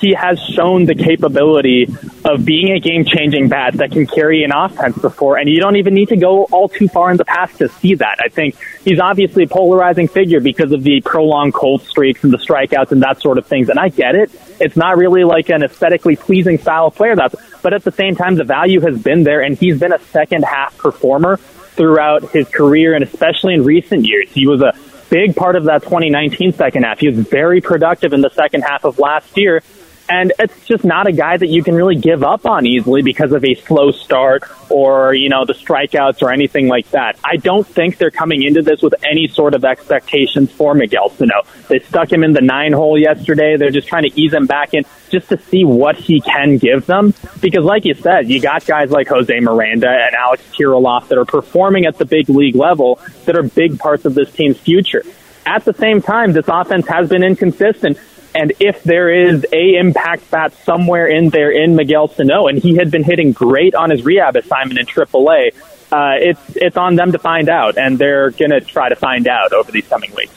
he 0.00 0.12
has 0.14 0.38
shown 0.38 0.84
the 0.84 0.94
capability 0.94 1.88
of 2.24 2.44
being 2.44 2.72
a 2.72 2.80
game 2.80 3.04
changing 3.04 3.48
bat 3.48 3.74
that 3.74 3.92
can 3.92 4.06
carry 4.06 4.42
an 4.42 4.52
offense 4.52 4.98
before, 4.98 5.38
and 5.38 5.48
you 5.48 5.60
don't 5.60 5.76
even 5.76 5.94
need 5.94 6.08
to 6.08 6.16
go 6.16 6.44
all 6.44 6.68
too 6.68 6.88
far 6.88 7.10
in 7.10 7.16
the 7.16 7.24
past 7.24 7.58
to 7.58 7.68
see 7.68 7.94
that. 7.94 8.18
I 8.22 8.28
think 8.28 8.56
he's 8.84 9.00
obviously 9.00 9.44
a 9.44 9.46
polarizing 9.46 10.08
figure 10.08 10.40
because 10.40 10.72
of 10.72 10.82
the 10.82 11.00
prolonged 11.00 11.54
cold 11.54 11.82
streaks 11.82 12.24
and 12.24 12.32
the 12.32 12.38
strikeouts 12.38 12.92
and 12.92 13.02
that 13.02 13.20
sort 13.20 13.38
of 13.38 13.46
things, 13.46 13.68
and 13.68 13.78
I 13.78 13.88
get 13.88 14.14
it. 14.14 14.30
It's 14.60 14.76
not 14.76 14.96
really 14.98 15.24
like 15.24 15.48
an 15.48 15.62
aesthetically 15.62 16.16
pleasing 16.16 16.58
style 16.58 16.86
of 16.86 16.94
player, 16.94 17.16
that's, 17.16 17.34
but 17.62 17.72
at 17.72 17.84
the 17.84 17.92
same 17.92 18.16
time, 18.16 18.34
the 18.34 18.44
value 18.44 18.80
has 18.80 19.00
been 19.02 19.22
there, 19.22 19.40
and 19.40 19.56
he's 19.56 19.78
been 19.78 19.92
a 19.92 19.98
second 19.98 20.44
half 20.44 20.76
performer 20.76 21.38
throughout 21.38 22.30
his 22.30 22.48
career, 22.48 22.94
and 22.94 23.04
especially 23.04 23.54
in 23.54 23.64
recent 23.64 24.06
years. 24.06 24.30
He 24.32 24.46
was 24.46 24.60
a 24.62 24.72
big 25.10 25.36
part 25.36 25.56
of 25.56 25.64
that 25.64 25.82
2019 25.82 26.52
second 26.52 26.82
half. 26.82 26.98
He 26.98 27.08
was 27.08 27.18
very 27.28 27.60
productive 27.60 28.12
in 28.12 28.20
the 28.20 28.30
second 28.30 28.62
half 28.62 28.84
of 28.84 28.98
last 28.98 29.36
year 29.36 29.62
And 30.08 30.32
it's 30.38 30.66
just 30.66 30.84
not 30.84 31.08
a 31.08 31.12
guy 31.12 31.36
that 31.36 31.48
you 31.48 31.62
can 31.62 31.74
really 31.74 31.96
give 31.96 32.22
up 32.22 32.46
on 32.46 32.64
easily 32.66 33.02
because 33.02 33.32
of 33.32 33.44
a 33.44 33.54
slow 33.54 33.90
start 33.90 34.44
or, 34.70 35.14
you 35.14 35.28
know, 35.28 35.44
the 35.44 35.52
strikeouts 35.52 36.22
or 36.22 36.32
anything 36.32 36.68
like 36.68 36.90
that. 36.90 37.18
I 37.24 37.36
don't 37.36 37.66
think 37.66 37.98
they're 37.98 38.10
coming 38.10 38.42
into 38.42 38.62
this 38.62 38.82
with 38.82 38.94
any 39.04 39.28
sort 39.28 39.54
of 39.54 39.64
expectations 39.64 40.52
for 40.52 40.74
Miguel 40.74 41.10
Sano. 41.10 41.42
They 41.68 41.80
stuck 41.80 42.12
him 42.12 42.22
in 42.22 42.32
the 42.32 42.40
nine 42.40 42.72
hole 42.72 42.98
yesterday. 42.98 43.56
They're 43.56 43.70
just 43.70 43.88
trying 43.88 44.04
to 44.04 44.20
ease 44.20 44.32
him 44.32 44.46
back 44.46 44.74
in 44.74 44.84
just 45.10 45.28
to 45.30 45.38
see 45.38 45.64
what 45.64 45.96
he 45.96 46.20
can 46.20 46.58
give 46.58 46.86
them. 46.86 47.14
Because 47.40 47.64
like 47.64 47.84
you 47.84 47.94
said, 47.94 48.28
you 48.28 48.40
got 48.40 48.64
guys 48.64 48.90
like 48.90 49.08
Jose 49.08 49.40
Miranda 49.40 49.88
and 49.88 50.14
Alex 50.14 50.42
Kirilloff 50.56 51.08
that 51.08 51.18
are 51.18 51.24
performing 51.24 51.86
at 51.86 51.98
the 51.98 52.04
big 52.04 52.28
league 52.28 52.56
level 52.56 53.00
that 53.24 53.36
are 53.36 53.42
big 53.42 53.78
parts 53.78 54.04
of 54.04 54.14
this 54.14 54.30
team's 54.32 54.58
future. 54.58 55.02
At 55.44 55.64
the 55.64 55.74
same 55.74 56.02
time, 56.02 56.32
this 56.32 56.48
offense 56.48 56.88
has 56.88 57.08
been 57.08 57.22
inconsistent. 57.22 57.98
And 58.36 58.52
if 58.60 58.82
there 58.82 59.08
is 59.10 59.46
a 59.50 59.76
impact 59.76 60.30
bat 60.30 60.52
somewhere 60.64 61.06
in 61.06 61.30
there 61.30 61.50
in 61.50 61.74
Miguel 61.74 62.08
Sano, 62.08 62.48
and 62.48 62.58
he 62.58 62.76
had 62.76 62.90
been 62.90 63.02
hitting 63.02 63.32
great 63.32 63.74
on 63.74 63.90
his 63.90 64.04
rehab 64.04 64.36
assignment 64.36 64.78
in 64.78 64.86
AAA, 64.86 65.54
uh, 65.90 66.16
it's 66.18 66.56
it's 66.56 66.76
on 66.76 66.96
them 66.96 67.12
to 67.12 67.18
find 67.18 67.48
out, 67.48 67.78
and 67.78 67.98
they're 67.98 68.30
going 68.30 68.50
to 68.50 68.60
try 68.60 68.88
to 68.90 68.96
find 68.96 69.26
out 69.26 69.52
over 69.52 69.72
these 69.72 69.88
coming 69.88 70.12
weeks. 70.14 70.32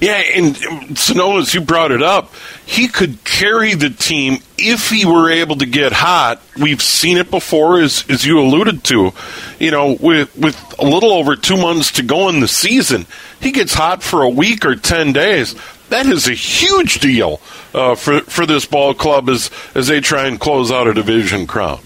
Yeah, 0.00 0.22
and 0.34 0.96
Sano, 0.96 1.38
as 1.38 1.52
you 1.52 1.60
brought 1.60 1.90
it 1.90 2.02
up, 2.02 2.32
he 2.64 2.88
could 2.88 3.22
carry 3.24 3.74
the 3.74 3.90
team 3.90 4.38
if 4.56 4.88
he 4.88 5.04
were 5.04 5.30
able 5.30 5.56
to 5.56 5.66
get 5.66 5.92
hot. 5.92 6.40
We've 6.58 6.80
seen 6.80 7.18
it 7.18 7.30
before, 7.30 7.80
as 7.80 8.04
as 8.08 8.24
you 8.24 8.40
alluded 8.40 8.84
to. 8.84 9.12
You 9.58 9.70
know, 9.70 9.98
with 10.00 10.34
with 10.36 10.74
a 10.78 10.84
little 10.84 11.12
over 11.12 11.36
two 11.36 11.58
months 11.58 11.92
to 11.92 12.02
go 12.02 12.28
in 12.30 12.40
the 12.40 12.48
season, 12.48 13.06
he 13.40 13.52
gets 13.52 13.74
hot 13.74 14.02
for 14.02 14.22
a 14.22 14.30
week 14.30 14.64
or 14.64 14.76
ten 14.76 15.12
days 15.12 15.54
that 15.94 16.06
is 16.06 16.28
a 16.28 16.34
huge 16.34 17.00
deal 17.00 17.40
uh, 17.72 17.94
for 17.94 18.20
for 18.20 18.46
this 18.46 18.66
ball 18.66 18.94
club 18.94 19.28
as 19.28 19.50
as 19.74 19.86
they 19.86 20.00
try 20.00 20.26
and 20.26 20.40
close 20.40 20.70
out 20.70 20.86
a 20.86 20.94
division 20.94 21.46
crown. 21.46 21.80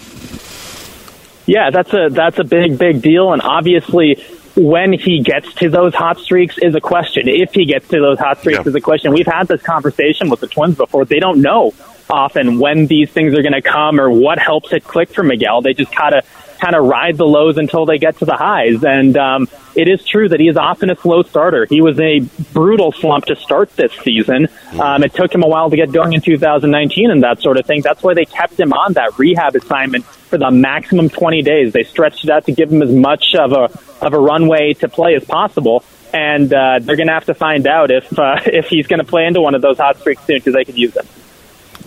Yeah, 1.46 1.70
that's 1.70 1.92
a 1.92 2.08
that's 2.10 2.38
a 2.38 2.44
big 2.44 2.78
big 2.78 3.02
deal, 3.02 3.32
and 3.32 3.42
obviously. 3.42 4.22
When 4.56 4.92
he 4.92 5.22
gets 5.22 5.54
to 5.56 5.70
those 5.70 5.94
hot 5.94 6.18
streaks 6.18 6.58
is 6.58 6.74
a 6.74 6.80
question. 6.80 7.28
If 7.28 7.52
he 7.52 7.64
gets 7.64 7.86
to 7.88 8.00
those 8.00 8.18
hot 8.18 8.38
streaks 8.40 8.58
yeah. 8.58 8.68
is 8.68 8.74
a 8.74 8.80
question. 8.80 9.12
We've 9.12 9.24
had 9.24 9.46
this 9.46 9.62
conversation 9.62 10.30
with 10.30 10.40
the 10.40 10.48
Twins 10.48 10.74
before. 10.74 11.04
They 11.04 11.20
don't 11.20 11.42
know 11.42 11.74
often 12.10 12.58
when 12.58 12.88
these 12.88 13.08
things 13.08 13.34
are 13.34 13.42
going 13.42 13.52
to 13.52 13.62
come 13.62 14.00
or 14.00 14.10
what 14.10 14.40
helps 14.40 14.72
it 14.72 14.82
click 14.82 15.10
for 15.10 15.22
Miguel. 15.22 15.62
They 15.62 15.74
just 15.74 15.92
kind 15.92 16.12
of 16.12 16.24
kind 16.58 16.74
of 16.74 16.84
ride 16.84 17.16
the 17.16 17.26
lows 17.26 17.56
until 17.56 17.86
they 17.86 17.98
get 17.98 18.18
to 18.18 18.24
the 18.24 18.36
highs. 18.36 18.84
And 18.84 19.16
um, 19.16 19.48
it 19.74 19.88
is 19.88 20.04
true 20.04 20.28
that 20.28 20.40
he 20.40 20.48
is 20.48 20.56
often 20.56 20.90
a 20.90 20.96
slow 20.96 21.22
starter. 21.22 21.66
He 21.66 21.80
was 21.80 21.98
a 22.00 22.20
brutal 22.52 22.92
slump 22.92 23.26
to 23.26 23.36
start 23.36 23.70
this 23.76 23.92
season. 23.92 24.48
Um, 24.78 25.02
it 25.02 25.14
took 25.14 25.34
him 25.34 25.42
a 25.42 25.48
while 25.48 25.70
to 25.70 25.76
get 25.76 25.92
going 25.92 26.12
in 26.12 26.20
2019 26.20 27.10
and 27.10 27.22
that 27.22 27.40
sort 27.40 27.56
of 27.56 27.66
thing. 27.66 27.82
That's 27.82 28.02
why 28.02 28.14
they 28.14 28.24
kept 28.24 28.58
him 28.58 28.72
on 28.72 28.94
that 28.94 29.18
rehab 29.18 29.54
assignment 29.54 30.04
for 30.04 30.38
the 30.38 30.50
maximum 30.50 31.08
20 31.08 31.42
days. 31.42 31.72
They 31.72 31.84
stretched 31.84 32.24
it 32.24 32.30
out 32.30 32.46
to 32.46 32.52
give 32.52 32.72
him 32.72 32.82
as 32.82 32.92
much 32.92 33.34
of 33.34 33.52
a 33.52 33.70
of 34.00 34.12
a 34.12 34.18
runway 34.18 34.74
to 34.74 34.88
play 34.88 35.14
as 35.14 35.24
possible. 35.24 35.84
And 36.12 36.52
uh, 36.52 36.78
they're 36.80 36.96
going 36.96 37.08
to 37.08 37.12
have 37.12 37.26
to 37.26 37.34
find 37.34 37.66
out 37.66 37.90
if 37.90 38.18
uh, 38.18 38.36
if 38.46 38.66
he's 38.66 38.86
going 38.86 39.00
to 39.00 39.06
play 39.06 39.26
into 39.26 39.40
one 39.40 39.54
of 39.54 39.62
those 39.62 39.78
hot 39.78 39.98
streaks 39.98 40.24
soon 40.24 40.36
because 40.36 40.54
they 40.54 40.64
could 40.64 40.78
use 40.78 40.96
him. 40.96 41.06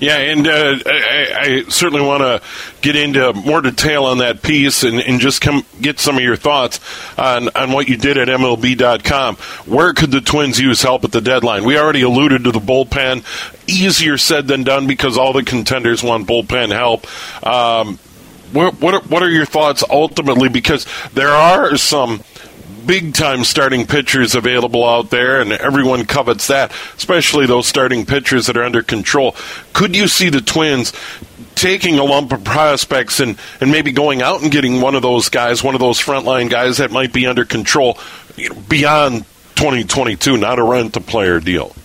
Yeah, 0.02 0.18
and 0.18 0.48
uh, 0.48 0.80
I, 0.84 1.36
I, 1.38 1.64
certainly 1.70 2.04
want 2.04 2.22
to 2.22 2.42
get 2.82 2.96
into 2.96 3.34
more 3.34 3.62
detail 3.62 4.06
on 4.06 4.18
that 4.18 4.42
piece 4.42 4.82
and, 4.84 5.00
and, 5.00 5.20
just 5.20 5.42
come 5.42 5.64
get 5.80 6.00
some 6.00 6.18
of 6.18 6.24
your 6.24 6.36
thoughts 6.36 6.80
on, 7.20 7.50
on 7.56 7.72
what 7.72 7.88
you 7.88 7.98
did 7.98 8.18
at 8.18 8.28
MLB.com. 8.28 9.36
Where 9.68 9.94
could 9.94 10.10
the 10.10 10.20
Twins 10.20 10.60
use 10.60 10.82
help 10.82 11.04
at 11.04 11.12
the 11.12 11.22
deadline? 11.22 11.66
We 11.66 11.78
already 11.78 12.02
alluded 12.02 12.46
to 12.46 12.52
the 12.52 12.60
bullpen. 12.60 13.24
Easier 13.68 14.18
said 14.18 14.48
than 14.48 14.64
done 14.64 14.88
because 14.88 15.20
all 15.20 15.34
the 15.34 15.44
contenders 15.44 16.02
want 16.02 16.28
bullpen 16.28 16.72
help. 16.72 17.06
Um, 17.46 18.00
what, 18.54 18.82
what 18.82 18.96
are, 18.96 19.02
what 19.02 19.22
are 19.22 19.30
your 19.30 19.46
thoughts 19.46 19.84
ultimately? 19.88 20.50
Because 20.50 20.88
there 21.14 21.30
are 21.30 21.78
some 21.78 22.24
big 22.86 23.14
time 23.14 23.44
starting 23.44 23.86
pitchers 23.86 24.36
available 24.36 24.88
out 24.88 25.10
there, 25.10 25.42
and 25.42 25.52
everyone 25.52 26.06
covets 26.06 26.48
that, 26.48 26.72
especially 26.98 27.46
those 27.46 27.68
starting 27.68 28.06
pitchers 28.06 28.48
that 28.48 28.58
are 28.58 28.64
under 28.64 28.84
control. 28.84 29.36
Could 29.74 29.96
you 29.96 30.08
see 30.08 30.30
the 30.30 30.42
Twins 30.42 30.94
taking 31.56 32.00
a 32.00 32.04
lump 32.04 32.32
of 32.32 32.44
prospects 32.44 33.20
and, 33.20 33.38
and 33.60 33.72
maybe 33.72 33.92
going 33.92 34.22
out 34.22 34.42
and 34.42 34.52
getting 34.52 34.82
one 34.82 34.96
of 34.96 35.02
those 35.02 35.30
guys, 35.30 35.64
one 35.64 35.76
of 35.76 35.82
those 35.82 36.00
frontline 36.00 36.50
guys 36.50 36.78
that 36.78 36.92
might 36.92 37.14
be 37.14 37.28
under 37.28 37.46
control 37.46 37.98
beyond 38.68 39.26
2022, 39.56 40.38
not 40.38 40.58
a 40.58 40.64
rent 40.64 40.98
a 40.98 41.02
player 41.02 41.40
deal? 41.40 41.76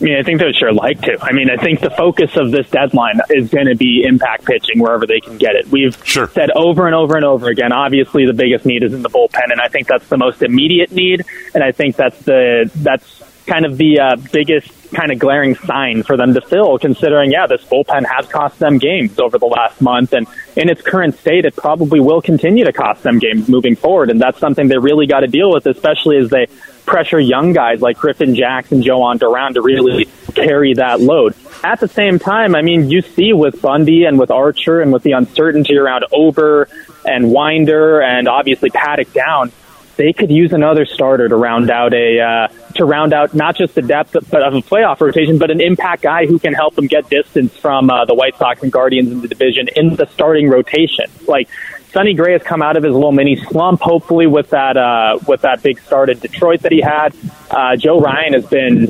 I 0.00 0.04
mean, 0.04 0.16
I 0.18 0.22
think 0.22 0.40
they'd 0.40 0.54
sure 0.56 0.72
like 0.72 1.00
to. 1.02 1.18
I 1.22 1.32
mean, 1.32 1.48
I 1.50 1.56
think 1.62 1.80
the 1.80 1.90
focus 1.90 2.36
of 2.36 2.50
this 2.50 2.68
deadline 2.70 3.20
is 3.30 3.48
going 3.50 3.66
to 3.66 3.76
be 3.76 4.04
impact 4.04 4.44
pitching 4.44 4.80
wherever 4.80 5.06
they 5.06 5.20
can 5.20 5.38
get 5.38 5.54
it. 5.54 5.68
We've 5.68 5.96
sure. 6.04 6.28
said 6.28 6.50
over 6.50 6.86
and 6.86 6.94
over 6.94 7.16
and 7.16 7.24
over 7.24 7.48
again. 7.48 7.72
Obviously, 7.72 8.26
the 8.26 8.32
biggest 8.32 8.66
need 8.66 8.82
is 8.82 8.92
in 8.92 9.02
the 9.02 9.08
bullpen, 9.08 9.50
and 9.50 9.60
I 9.60 9.68
think 9.68 9.86
that's 9.86 10.08
the 10.08 10.18
most 10.18 10.42
immediate 10.42 10.90
need. 10.90 11.24
And 11.54 11.62
I 11.62 11.72
think 11.72 11.96
that's 11.96 12.18
the 12.20 12.70
that's 12.74 13.22
kind 13.46 13.64
of 13.64 13.76
the 13.76 14.00
uh, 14.00 14.16
biggest 14.32 14.83
kind 14.94 15.12
of 15.12 15.18
glaring 15.18 15.54
sign 15.54 16.02
for 16.02 16.16
them 16.16 16.34
to 16.34 16.40
fill, 16.40 16.78
considering, 16.78 17.30
yeah, 17.32 17.46
this 17.46 17.64
bullpen 17.64 18.04
has 18.06 18.26
cost 18.26 18.58
them 18.58 18.78
games 18.78 19.18
over 19.18 19.38
the 19.38 19.46
last 19.46 19.80
month. 19.80 20.12
And 20.12 20.26
in 20.56 20.68
its 20.68 20.80
current 20.82 21.18
state, 21.18 21.44
it 21.44 21.56
probably 21.56 22.00
will 22.00 22.22
continue 22.22 22.64
to 22.64 22.72
cost 22.72 23.02
them 23.02 23.18
games 23.18 23.48
moving 23.48 23.76
forward. 23.76 24.10
And 24.10 24.20
that's 24.20 24.38
something 24.38 24.68
they 24.68 24.78
really 24.78 25.06
got 25.06 25.20
to 25.20 25.26
deal 25.26 25.52
with, 25.52 25.66
especially 25.66 26.18
as 26.18 26.30
they 26.30 26.46
pressure 26.86 27.18
young 27.18 27.52
guys 27.52 27.80
like 27.80 27.96
Griffin 27.96 28.34
Jackson, 28.34 28.82
Jhoan 28.82 29.18
Duran 29.18 29.54
to 29.54 29.62
really 29.62 30.06
carry 30.34 30.74
that 30.74 31.00
load. 31.00 31.34
At 31.62 31.80
the 31.80 31.88
same 31.88 32.18
time, 32.18 32.54
I 32.54 32.62
mean, 32.62 32.90
you 32.90 33.00
see 33.00 33.32
with 33.32 33.62
Bundy 33.62 34.04
and 34.04 34.18
with 34.18 34.30
Archer 34.30 34.80
and 34.80 34.92
with 34.92 35.02
the 35.02 35.12
uncertainty 35.12 35.76
around 35.76 36.04
Ober 36.12 36.68
and 37.04 37.30
Winder 37.30 38.02
and 38.02 38.28
obviously 38.28 38.70
Paddack 38.70 39.12
down, 39.12 39.50
they 39.96 40.12
could 40.12 40.30
use 40.30 40.52
another 40.52 40.86
starter 40.86 41.28
to 41.28 41.36
round 41.36 41.70
out 41.70 41.94
a 41.94 42.20
uh, 42.20 42.48
to 42.74 42.84
round 42.84 43.12
out 43.12 43.34
not 43.34 43.56
just 43.56 43.74
the 43.74 43.82
depth 43.82 44.16
but 44.30 44.42
of 44.42 44.54
a 44.54 44.60
playoff 44.60 45.00
rotation, 45.00 45.38
but 45.38 45.50
an 45.50 45.60
impact 45.60 46.02
guy 46.02 46.26
who 46.26 46.38
can 46.38 46.52
help 46.52 46.74
them 46.74 46.86
get 46.86 47.08
distance 47.08 47.56
from 47.56 47.90
uh, 47.90 48.04
the 48.04 48.14
White 48.14 48.36
Sox 48.36 48.62
and 48.62 48.72
Guardians 48.72 49.12
in 49.12 49.20
the 49.20 49.28
division 49.28 49.68
in 49.76 49.94
the 49.96 50.06
starting 50.06 50.48
rotation. 50.48 51.06
Like 51.26 51.48
Sonny 51.94 52.14
Gray 52.14 52.32
has 52.32 52.42
come 52.42 52.60
out 52.60 52.76
of 52.76 52.82
his 52.82 52.92
little 52.92 53.12
mini 53.12 53.36
slump, 53.36 53.80
hopefully 53.80 54.26
with 54.26 54.50
that 54.50 54.76
uh, 54.76 55.18
with 55.28 55.42
that 55.42 55.62
big 55.62 55.78
start 55.80 56.10
in 56.10 56.18
Detroit 56.18 56.60
that 56.62 56.72
he 56.72 56.80
had. 56.80 57.14
Uh, 57.50 57.76
Joe 57.76 58.00
Ryan 58.00 58.32
has 58.32 58.46
been 58.46 58.86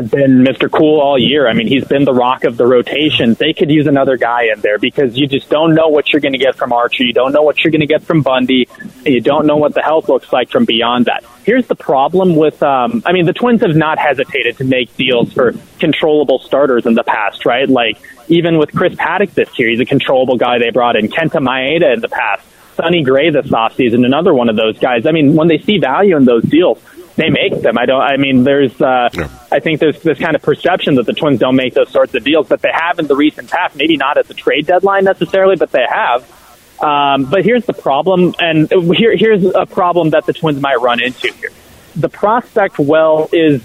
has 0.00 0.10
been 0.10 0.44
Mr. 0.44 0.70
Cool 0.70 1.00
all 1.00 1.18
year. 1.18 1.48
I 1.48 1.52
mean, 1.52 1.66
he's 1.66 1.84
been 1.84 2.04
the 2.04 2.14
rock 2.14 2.44
of 2.44 2.56
the 2.56 2.66
rotation. 2.66 3.34
They 3.34 3.52
could 3.52 3.70
use 3.70 3.86
another 3.86 4.16
guy 4.16 4.44
in 4.54 4.60
there 4.60 4.78
because 4.78 5.16
you 5.16 5.26
just 5.26 5.48
don't 5.48 5.74
know 5.74 5.88
what 5.88 6.12
you're 6.12 6.20
going 6.20 6.32
to 6.32 6.38
get 6.38 6.54
from 6.54 6.72
Archer. 6.72 7.02
You 7.02 7.12
don't 7.12 7.32
know 7.32 7.42
what 7.42 7.62
you're 7.62 7.70
going 7.70 7.80
to 7.80 7.86
get 7.86 8.02
from 8.02 8.22
Bundy. 8.22 8.68
And 8.80 9.06
you 9.06 9.20
don't 9.20 9.46
know 9.46 9.56
what 9.56 9.74
the 9.74 9.82
health 9.82 10.08
looks 10.08 10.32
like 10.32 10.50
from 10.50 10.64
beyond 10.64 11.06
that. 11.06 11.24
Here's 11.44 11.66
the 11.66 11.74
problem 11.74 12.36
with, 12.36 12.62
um, 12.62 13.02
I 13.04 13.12
mean, 13.12 13.26
the 13.26 13.32
Twins 13.32 13.62
have 13.62 13.74
not 13.74 13.98
hesitated 13.98 14.58
to 14.58 14.64
make 14.64 14.94
deals 14.96 15.32
for 15.32 15.52
controllable 15.80 16.38
starters 16.38 16.86
in 16.86 16.94
the 16.94 17.04
past, 17.04 17.44
right? 17.44 17.68
Like, 17.68 17.98
even 18.28 18.58
with 18.58 18.72
Chris 18.72 18.94
Paddack 18.94 19.34
this 19.34 19.58
year, 19.58 19.70
he's 19.70 19.80
a 19.80 19.86
controllable 19.86 20.36
guy 20.36 20.58
they 20.58 20.70
brought 20.70 20.96
in. 20.96 21.08
Kenta 21.08 21.40
Maeda 21.40 21.94
in 21.94 22.00
the 22.00 22.08
past. 22.08 22.44
Sonny 22.76 23.02
Gray 23.02 23.30
this 23.30 23.48
offseason, 23.48 24.06
another 24.06 24.32
one 24.32 24.48
of 24.48 24.54
those 24.54 24.78
guys. 24.78 25.04
I 25.04 25.10
mean, 25.10 25.34
when 25.34 25.48
they 25.48 25.58
see 25.58 25.78
value 25.78 26.16
in 26.16 26.24
those 26.24 26.44
deals, 26.44 26.80
they 27.18 27.30
make 27.30 27.60
them. 27.62 27.76
I 27.76 27.84
don't. 27.84 28.00
I 28.00 28.16
mean, 28.16 28.44
there's. 28.44 28.80
Uh, 28.80 29.10
yeah. 29.12 29.28
I 29.50 29.58
think 29.58 29.80
there's 29.80 30.00
this 30.02 30.18
kind 30.18 30.36
of 30.36 30.42
perception 30.42 30.94
that 30.94 31.06
the 31.06 31.12
Twins 31.12 31.40
don't 31.40 31.56
make 31.56 31.74
those 31.74 31.90
sorts 31.90 32.14
of 32.14 32.22
deals, 32.22 32.48
but 32.48 32.62
they 32.62 32.70
have 32.72 33.00
in 33.00 33.08
the 33.08 33.16
recent 33.16 33.50
past. 33.50 33.74
Maybe 33.74 33.96
not 33.96 34.18
at 34.18 34.28
the 34.28 34.34
trade 34.34 34.66
deadline 34.66 35.04
necessarily, 35.04 35.56
but 35.56 35.72
they 35.72 35.84
have. 35.88 36.22
Um, 36.80 37.24
but 37.24 37.44
here's 37.44 37.66
the 37.66 37.72
problem, 37.72 38.36
and 38.38 38.70
here, 38.70 39.16
here's 39.16 39.44
a 39.44 39.66
problem 39.66 40.10
that 40.10 40.26
the 40.26 40.32
Twins 40.32 40.60
might 40.60 40.80
run 40.80 41.02
into 41.02 41.32
here. 41.32 41.50
The 41.96 42.08
prospect 42.08 42.78
well 42.78 43.28
is 43.32 43.62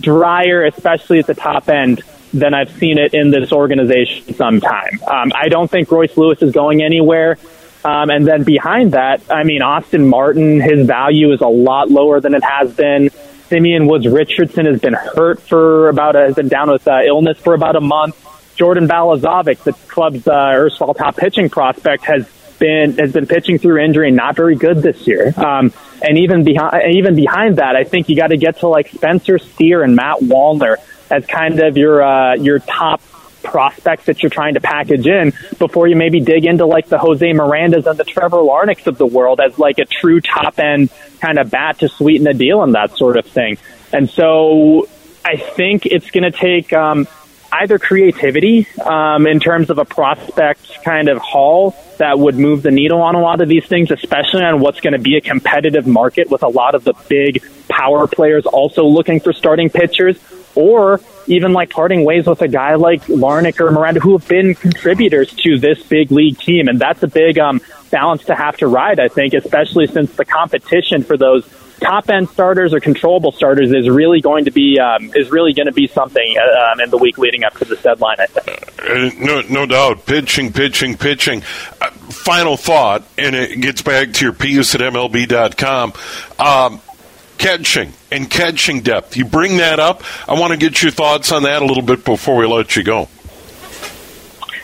drier, 0.00 0.64
especially 0.64 1.18
at 1.18 1.26
the 1.26 1.34
top 1.34 1.68
end, 1.68 2.02
than 2.32 2.54
I've 2.54 2.70
seen 2.78 2.98
it 2.98 3.12
in 3.12 3.32
this 3.32 3.50
organization 3.50 4.34
sometime. 4.34 5.00
Um, 5.04 5.32
I 5.34 5.48
don't 5.48 5.68
think 5.68 5.90
Royce 5.90 6.16
Lewis 6.16 6.42
is 6.42 6.52
going 6.52 6.80
anywhere. 6.80 7.38
Um, 7.84 8.10
and 8.10 8.26
then 8.26 8.44
behind 8.44 8.92
that, 8.92 9.22
I 9.30 9.44
mean, 9.44 9.62
Austin 9.62 10.08
Martin, 10.08 10.60
his 10.60 10.86
value 10.86 11.32
is 11.32 11.40
a 11.40 11.48
lot 11.48 11.90
lower 11.90 12.20
than 12.20 12.34
it 12.34 12.42
has 12.42 12.72
been. 12.72 13.10
Simeon 13.48 13.86
Woods 13.86 14.08
Richardson 14.08 14.66
has 14.66 14.80
been 14.80 14.94
hurt 14.94 15.40
for 15.40 15.90
about, 15.90 16.16
a, 16.16 16.20
has 16.20 16.34
been 16.34 16.48
down 16.48 16.70
with 16.70 16.88
uh, 16.88 17.02
illness 17.04 17.38
for 17.38 17.54
about 17.54 17.76
a 17.76 17.80
month. 17.80 18.16
Jordan 18.56 18.88
Balazovic, 18.88 19.62
the 19.64 19.72
club's 19.72 20.26
uh, 20.26 20.52
erstwhile 20.54 20.94
top 20.94 21.16
pitching 21.16 21.50
prospect, 21.50 22.04
has 22.04 22.26
been 22.58 22.96
has 22.98 23.12
been 23.12 23.26
pitching 23.26 23.58
through 23.58 23.78
injury 23.78 24.08
and 24.08 24.16
not 24.16 24.36
very 24.36 24.54
good 24.54 24.80
this 24.80 25.06
year. 25.06 25.34
Um, 25.36 25.72
and 26.00 26.18
even 26.18 26.44
behind 26.44 26.94
even 26.94 27.16
behind 27.16 27.56
that, 27.56 27.76
I 27.76 27.84
think 27.84 28.08
you 28.08 28.16
got 28.16 28.28
to 28.28 28.36
get 28.36 28.60
to 28.60 28.68
like 28.68 28.88
Spencer 28.88 29.38
Steer 29.38 29.82
and 29.82 29.96
Matt 29.96 30.20
Wallner 30.20 30.76
as 31.10 31.26
kind 31.26 31.60
of 31.60 31.76
your 31.76 32.02
uh, 32.02 32.34
your 32.36 32.60
top 32.60 33.02
prospects 33.44 34.06
that 34.06 34.22
you're 34.22 34.30
trying 34.30 34.54
to 34.54 34.60
package 34.60 35.06
in 35.06 35.32
before 35.58 35.86
you 35.86 35.96
maybe 35.96 36.20
dig 36.20 36.44
into 36.44 36.66
like 36.66 36.88
the 36.88 36.98
Jose 36.98 37.26
Mirandas 37.26 37.86
and 37.86 37.98
the 37.98 38.04
Trevor 38.04 38.38
Larnachs 38.38 38.86
of 38.86 38.98
the 38.98 39.06
world 39.06 39.40
as 39.40 39.58
like 39.58 39.78
a 39.78 39.84
true 39.84 40.20
top 40.20 40.58
end 40.58 40.90
kind 41.20 41.38
of 41.38 41.50
bat 41.50 41.78
to 41.80 41.88
sweeten 41.88 42.24
the 42.24 42.34
deal 42.34 42.62
and 42.62 42.74
that 42.74 42.96
sort 42.96 43.16
of 43.16 43.26
thing. 43.26 43.58
And 43.92 44.10
so 44.10 44.88
I 45.24 45.36
think 45.36 45.86
it's 45.86 46.10
going 46.10 46.30
to 46.30 46.36
take, 46.36 46.72
um, 46.72 47.06
either 47.54 47.78
creativity 47.78 48.66
um, 48.84 49.26
in 49.26 49.38
terms 49.38 49.70
of 49.70 49.78
a 49.78 49.84
prospect 49.84 50.82
kind 50.82 51.08
of 51.08 51.18
haul 51.18 51.76
that 51.98 52.18
would 52.18 52.36
move 52.36 52.62
the 52.62 52.70
needle 52.70 53.00
on 53.00 53.14
a 53.14 53.20
lot 53.20 53.40
of 53.40 53.48
these 53.48 53.64
things, 53.66 53.90
especially 53.90 54.42
on 54.42 54.60
what's 54.60 54.80
going 54.80 54.92
to 54.92 54.98
be 54.98 55.16
a 55.16 55.20
competitive 55.20 55.86
market 55.86 56.30
with 56.30 56.42
a 56.42 56.48
lot 56.48 56.74
of 56.74 56.82
the 56.82 56.94
big 57.08 57.44
power 57.68 58.06
players 58.08 58.44
also 58.46 58.84
looking 58.84 59.20
for 59.20 59.32
starting 59.32 59.70
pitchers, 59.70 60.18
or 60.54 61.00
even 61.26 61.52
like 61.52 61.70
parting 61.70 62.04
ways 62.04 62.26
with 62.26 62.42
a 62.42 62.48
guy 62.48 62.74
like 62.74 63.02
Larnach 63.06 63.60
or 63.60 63.70
Miranda 63.70 64.00
who 64.00 64.16
have 64.16 64.28
been 64.28 64.54
contributors 64.54 65.32
to 65.34 65.58
this 65.58 65.82
big 65.82 66.10
league 66.10 66.38
team. 66.38 66.68
And 66.68 66.78
that's 66.78 67.02
a 67.02 67.08
big 67.08 67.38
um, 67.38 67.60
balance 67.90 68.24
to 68.24 68.34
have 68.34 68.56
to 68.58 68.66
ride, 68.66 69.00
I 69.00 69.08
think, 69.08 69.34
especially 69.34 69.86
since 69.86 70.14
the 70.16 70.24
competition 70.24 71.02
for 71.02 71.16
those 71.16 71.48
top 71.80 72.08
end 72.08 72.28
starters 72.28 72.72
or 72.72 72.80
controllable 72.80 73.32
starters 73.32 73.72
is 73.72 73.88
really 73.88 74.20
going 74.20 74.44
to 74.44 74.50
be 74.50 74.78
um, 74.78 75.10
is 75.14 75.30
really 75.30 75.52
going 75.52 75.66
to 75.66 75.72
be 75.72 75.86
something 75.86 76.36
uh, 76.38 76.72
um, 76.72 76.80
in 76.80 76.90
the 76.90 76.96
week 76.96 77.18
leading 77.18 77.44
up 77.44 77.54
to 77.54 77.64
this 77.64 77.82
deadline. 77.82 78.16
I 78.18 78.26
think. 78.26 78.80
Uh, 78.80 79.10
no, 79.24 79.40
no 79.42 79.66
doubt. 79.66 80.06
Pitching, 80.06 80.52
pitching, 80.52 80.96
pitching. 80.96 81.42
Uh, 81.80 81.90
final 82.10 82.56
thought, 82.56 83.04
and 83.18 83.34
it 83.34 83.60
gets 83.60 83.82
back 83.82 84.12
to 84.12 84.24
your 84.24 84.34
piece 84.34 84.74
at 84.74 84.80
MLB.com. 84.80 85.92
Um, 86.38 86.80
catching 87.38 87.92
and 88.14 88.30
catching 88.30 88.80
depth. 88.80 89.16
You 89.16 89.24
bring 89.24 89.58
that 89.58 89.80
up. 89.80 90.02
I 90.28 90.38
want 90.38 90.52
to 90.52 90.56
get 90.56 90.82
your 90.82 90.92
thoughts 90.92 91.32
on 91.32 91.42
that 91.44 91.62
a 91.62 91.66
little 91.66 91.82
bit 91.82 92.04
before 92.04 92.36
we 92.36 92.46
let 92.46 92.76
you 92.76 92.82
go. 92.82 93.08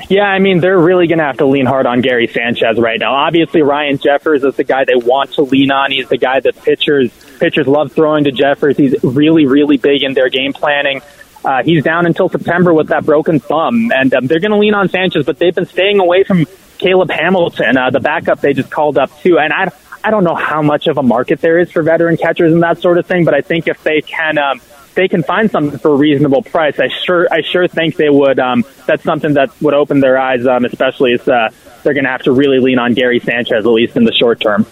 Yeah, 0.08 0.24
I 0.24 0.40
mean, 0.40 0.58
they're 0.58 0.78
really 0.78 1.06
going 1.06 1.18
to 1.18 1.24
have 1.24 1.36
to 1.36 1.46
lean 1.46 1.66
hard 1.66 1.86
on 1.86 2.00
Gary 2.00 2.26
Sanchez 2.26 2.78
right 2.78 2.98
now. 2.98 3.14
Obviously, 3.14 3.62
Ryan 3.62 3.96
Jeffers 3.96 4.42
is 4.42 4.56
the 4.56 4.64
guy 4.64 4.84
they 4.84 4.96
want 4.96 5.34
to 5.34 5.42
lean 5.42 5.70
on. 5.70 5.92
He's 5.92 6.08
the 6.08 6.18
guy 6.18 6.40
that 6.40 6.60
pitchers 6.62 7.12
pitchers 7.38 7.66
love 7.66 7.92
throwing 7.92 8.24
to 8.24 8.32
Jeffers. 8.32 8.76
He's 8.76 9.02
really, 9.04 9.46
really 9.46 9.76
big 9.76 10.02
in 10.02 10.14
their 10.14 10.28
game 10.28 10.52
planning. 10.52 11.00
Uh, 11.44 11.62
he's 11.62 11.84
down 11.84 12.06
until 12.06 12.28
September 12.28 12.74
with 12.74 12.88
that 12.88 13.06
broken 13.06 13.38
thumb, 13.38 13.90
and 13.94 14.12
um, 14.12 14.26
they're 14.26 14.40
going 14.40 14.50
to 14.50 14.58
lean 14.58 14.74
on 14.74 14.88
Sanchez, 14.88 15.24
but 15.24 15.38
they've 15.38 15.54
been 15.54 15.64
staying 15.66 16.00
away 16.00 16.24
from 16.24 16.44
Caleb 16.76 17.10
Hamilton, 17.10 17.76
uh, 17.76 17.90
the 17.90 18.00
backup 18.00 18.40
they 18.40 18.52
just 18.52 18.70
called 18.70 18.98
up 18.98 19.16
too. 19.20 19.38
And 19.38 19.52
I, 19.52 19.70
I 20.02 20.10
don't 20.10 20.24
know 20.24 20.34
how 20.34 20.62
much 20.62 20.86
of 20.86 20.98
a 20.98 21.02
market 21.02 21.40
there 21.40 21.58
is 21.58 21.70
for 21.70 21.82
veteran 21.82 22.16
catchers 22.16 22.52
and 22.52 22.62
that 22.62 22.78
sort 22.78 22.98
of 22.98 23.06
thing, 23.06 23.24
but 23.24 23.34
I 23.34 23.40
think 23.40 23.68
if 23.68 23.82
they 23.82 24.00
can, 24.00 24.38
um, 24.38 24.60
they 24.94 25.08
can 25.08 25.22
find 25.22 25.50
something 25.50 25.78
for 25.78 25.92
a 25.92 25.96
reasonable 25.96 26.42
price, 26.42 26.78
I 26.78 26.88
sure, 26.88 27.28
I 27.30 27.42
sure 27.42 27.68
think 27.68 27.96
they 27.96 28.08
would. 28.08 28.38
Um, 28.38 28.64
that's 28.86 29.02
something 29.02 29.34
that 29.34 29.50
would 29.60 29.74
open 29.74 30.00
their 30.00 30.18
eyes, 30.18 30.46
um, 30.46 30.64
especially 30.64 31.12
as 31.12 31.28
uh, 31.28 31.50
they're 31.82 31.94
going 31.94 32.04
to 32.04 32.10
have 32.10 32.22
to 32.22 32.32
really 32.32 32.58
lean 32.58 32.78
on 32.78 32.94
Gary 32.94 33.20
Sanchez 33.20 33.64
at 33.64 33.70
least 33.70 33.96
in 33.96 34.04
the 34.04 34.12
short 34.12 34.40
term. 34.40 34.66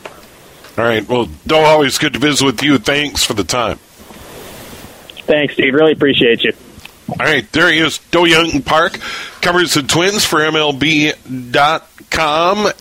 All 0.77 0.85
right. 0.85 1.07
Well, 1.09 1.29
Doe, 1.47 1.65
always 1.65 1.99
good 1.99 2.13
to 2.13 2.19
visit 2.19 2.45
with 2.45 2.63
you. 2.63 2.79
Thanks 2.79 3.25
for 3.25 3.35
the 3.35 3.45
time. 3.45 3.79
Thanks, 5.27 5.55
Steve. 5.55 5.75
Really 5.75 5.93
appreciate 5.93 6.43
you. 6.45 6.53
All 7.09 7.17
right, 7.27 7.51
there 7.53 7.73
he 7.73 7.79
is. 7.79 7.99
Do-Hyoung 8.11 8.67
Park 8.67 8.99
covers 9.41 9.73
the 9.73 9.83
Twins 9.83 10.27
for 10.27 10.41
MLB.com, 10.41 11.53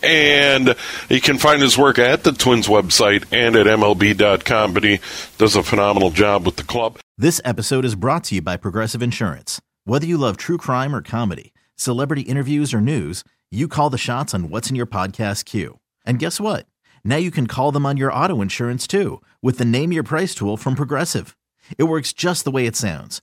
and 0.02 0.74
you 1.08 1.20
can 1.22 1.38
find 1.38 1.62
his 1.62 1.78
work 1.78 1.98
at 1.98 2.24
the 2.24 2.32
Twins 2.32 2.68
website 2.68 3.24
and 3.32 3.56
at 3.56 3.64
MLB.com, 3.66 4.74
but 4.74 4.84
he 4.84 5.00
does 5.38 5.56
a 5.56 5.62
phenomenal 5.62 6.10
job 6.10 6.44
with 6.44 6.56
the 6.56 6.62
club. 6.62 6.98
This 7.16 7.40
episode 7.42 7.86
is 7.86 7.94
brought 7.94 8.24
to 8.24 8.34
you 8.34 8.42
by 8.42 8.58
Progressive 8.58 9.02
Insurance. 9.02 9.62
Whether 9.84 10.06
you 10.06 10.18
love 10.18 10.36
true 10.36 10.58
crime 10.58 10.94
or 10.94 11.00
comedy, 11.00 11.54
celebrity 11.74 12.22
interviews 12.22 12.74
or 12.74 12.82
news, 12.82 13.24
you 13.50 13.66
call 13.66 13.88
the 13.88 13.96
shots 13.96 14.34
on 14.34 14.50
what's 14.50 14.68
in 14.68 14.76
your 14.76 14.86
podcast 14.86 15.46
queue. 15.46 15.80
And 16.04 16.18
guess 16.18 16.38
what? 16.38 16.66
Now 17.02 17.16
you 17.16 17.30
can 17.30 17.46
call 17.46 17.72
them 17.72 17.86
on 17.86 17.96
your 17.96 18.12
auto 18.12 18.42
insurance 18.42 18.86
too 18.86 19.22
with 19.40 19.56
the 19.56 19.64
Name 19.64 19.90
Your 19.90 20.02
Price 20.02 20.34
tool 20.34 20.58
from 20.58 20.74
Progressive. 20.74 21.34
It 21.78 21.84
works 21.84 22.12
just 22.12 22.44
the 22.44 22.50
way 22.50 22.66
it 22.66 22.76
sounds 22.76 23.22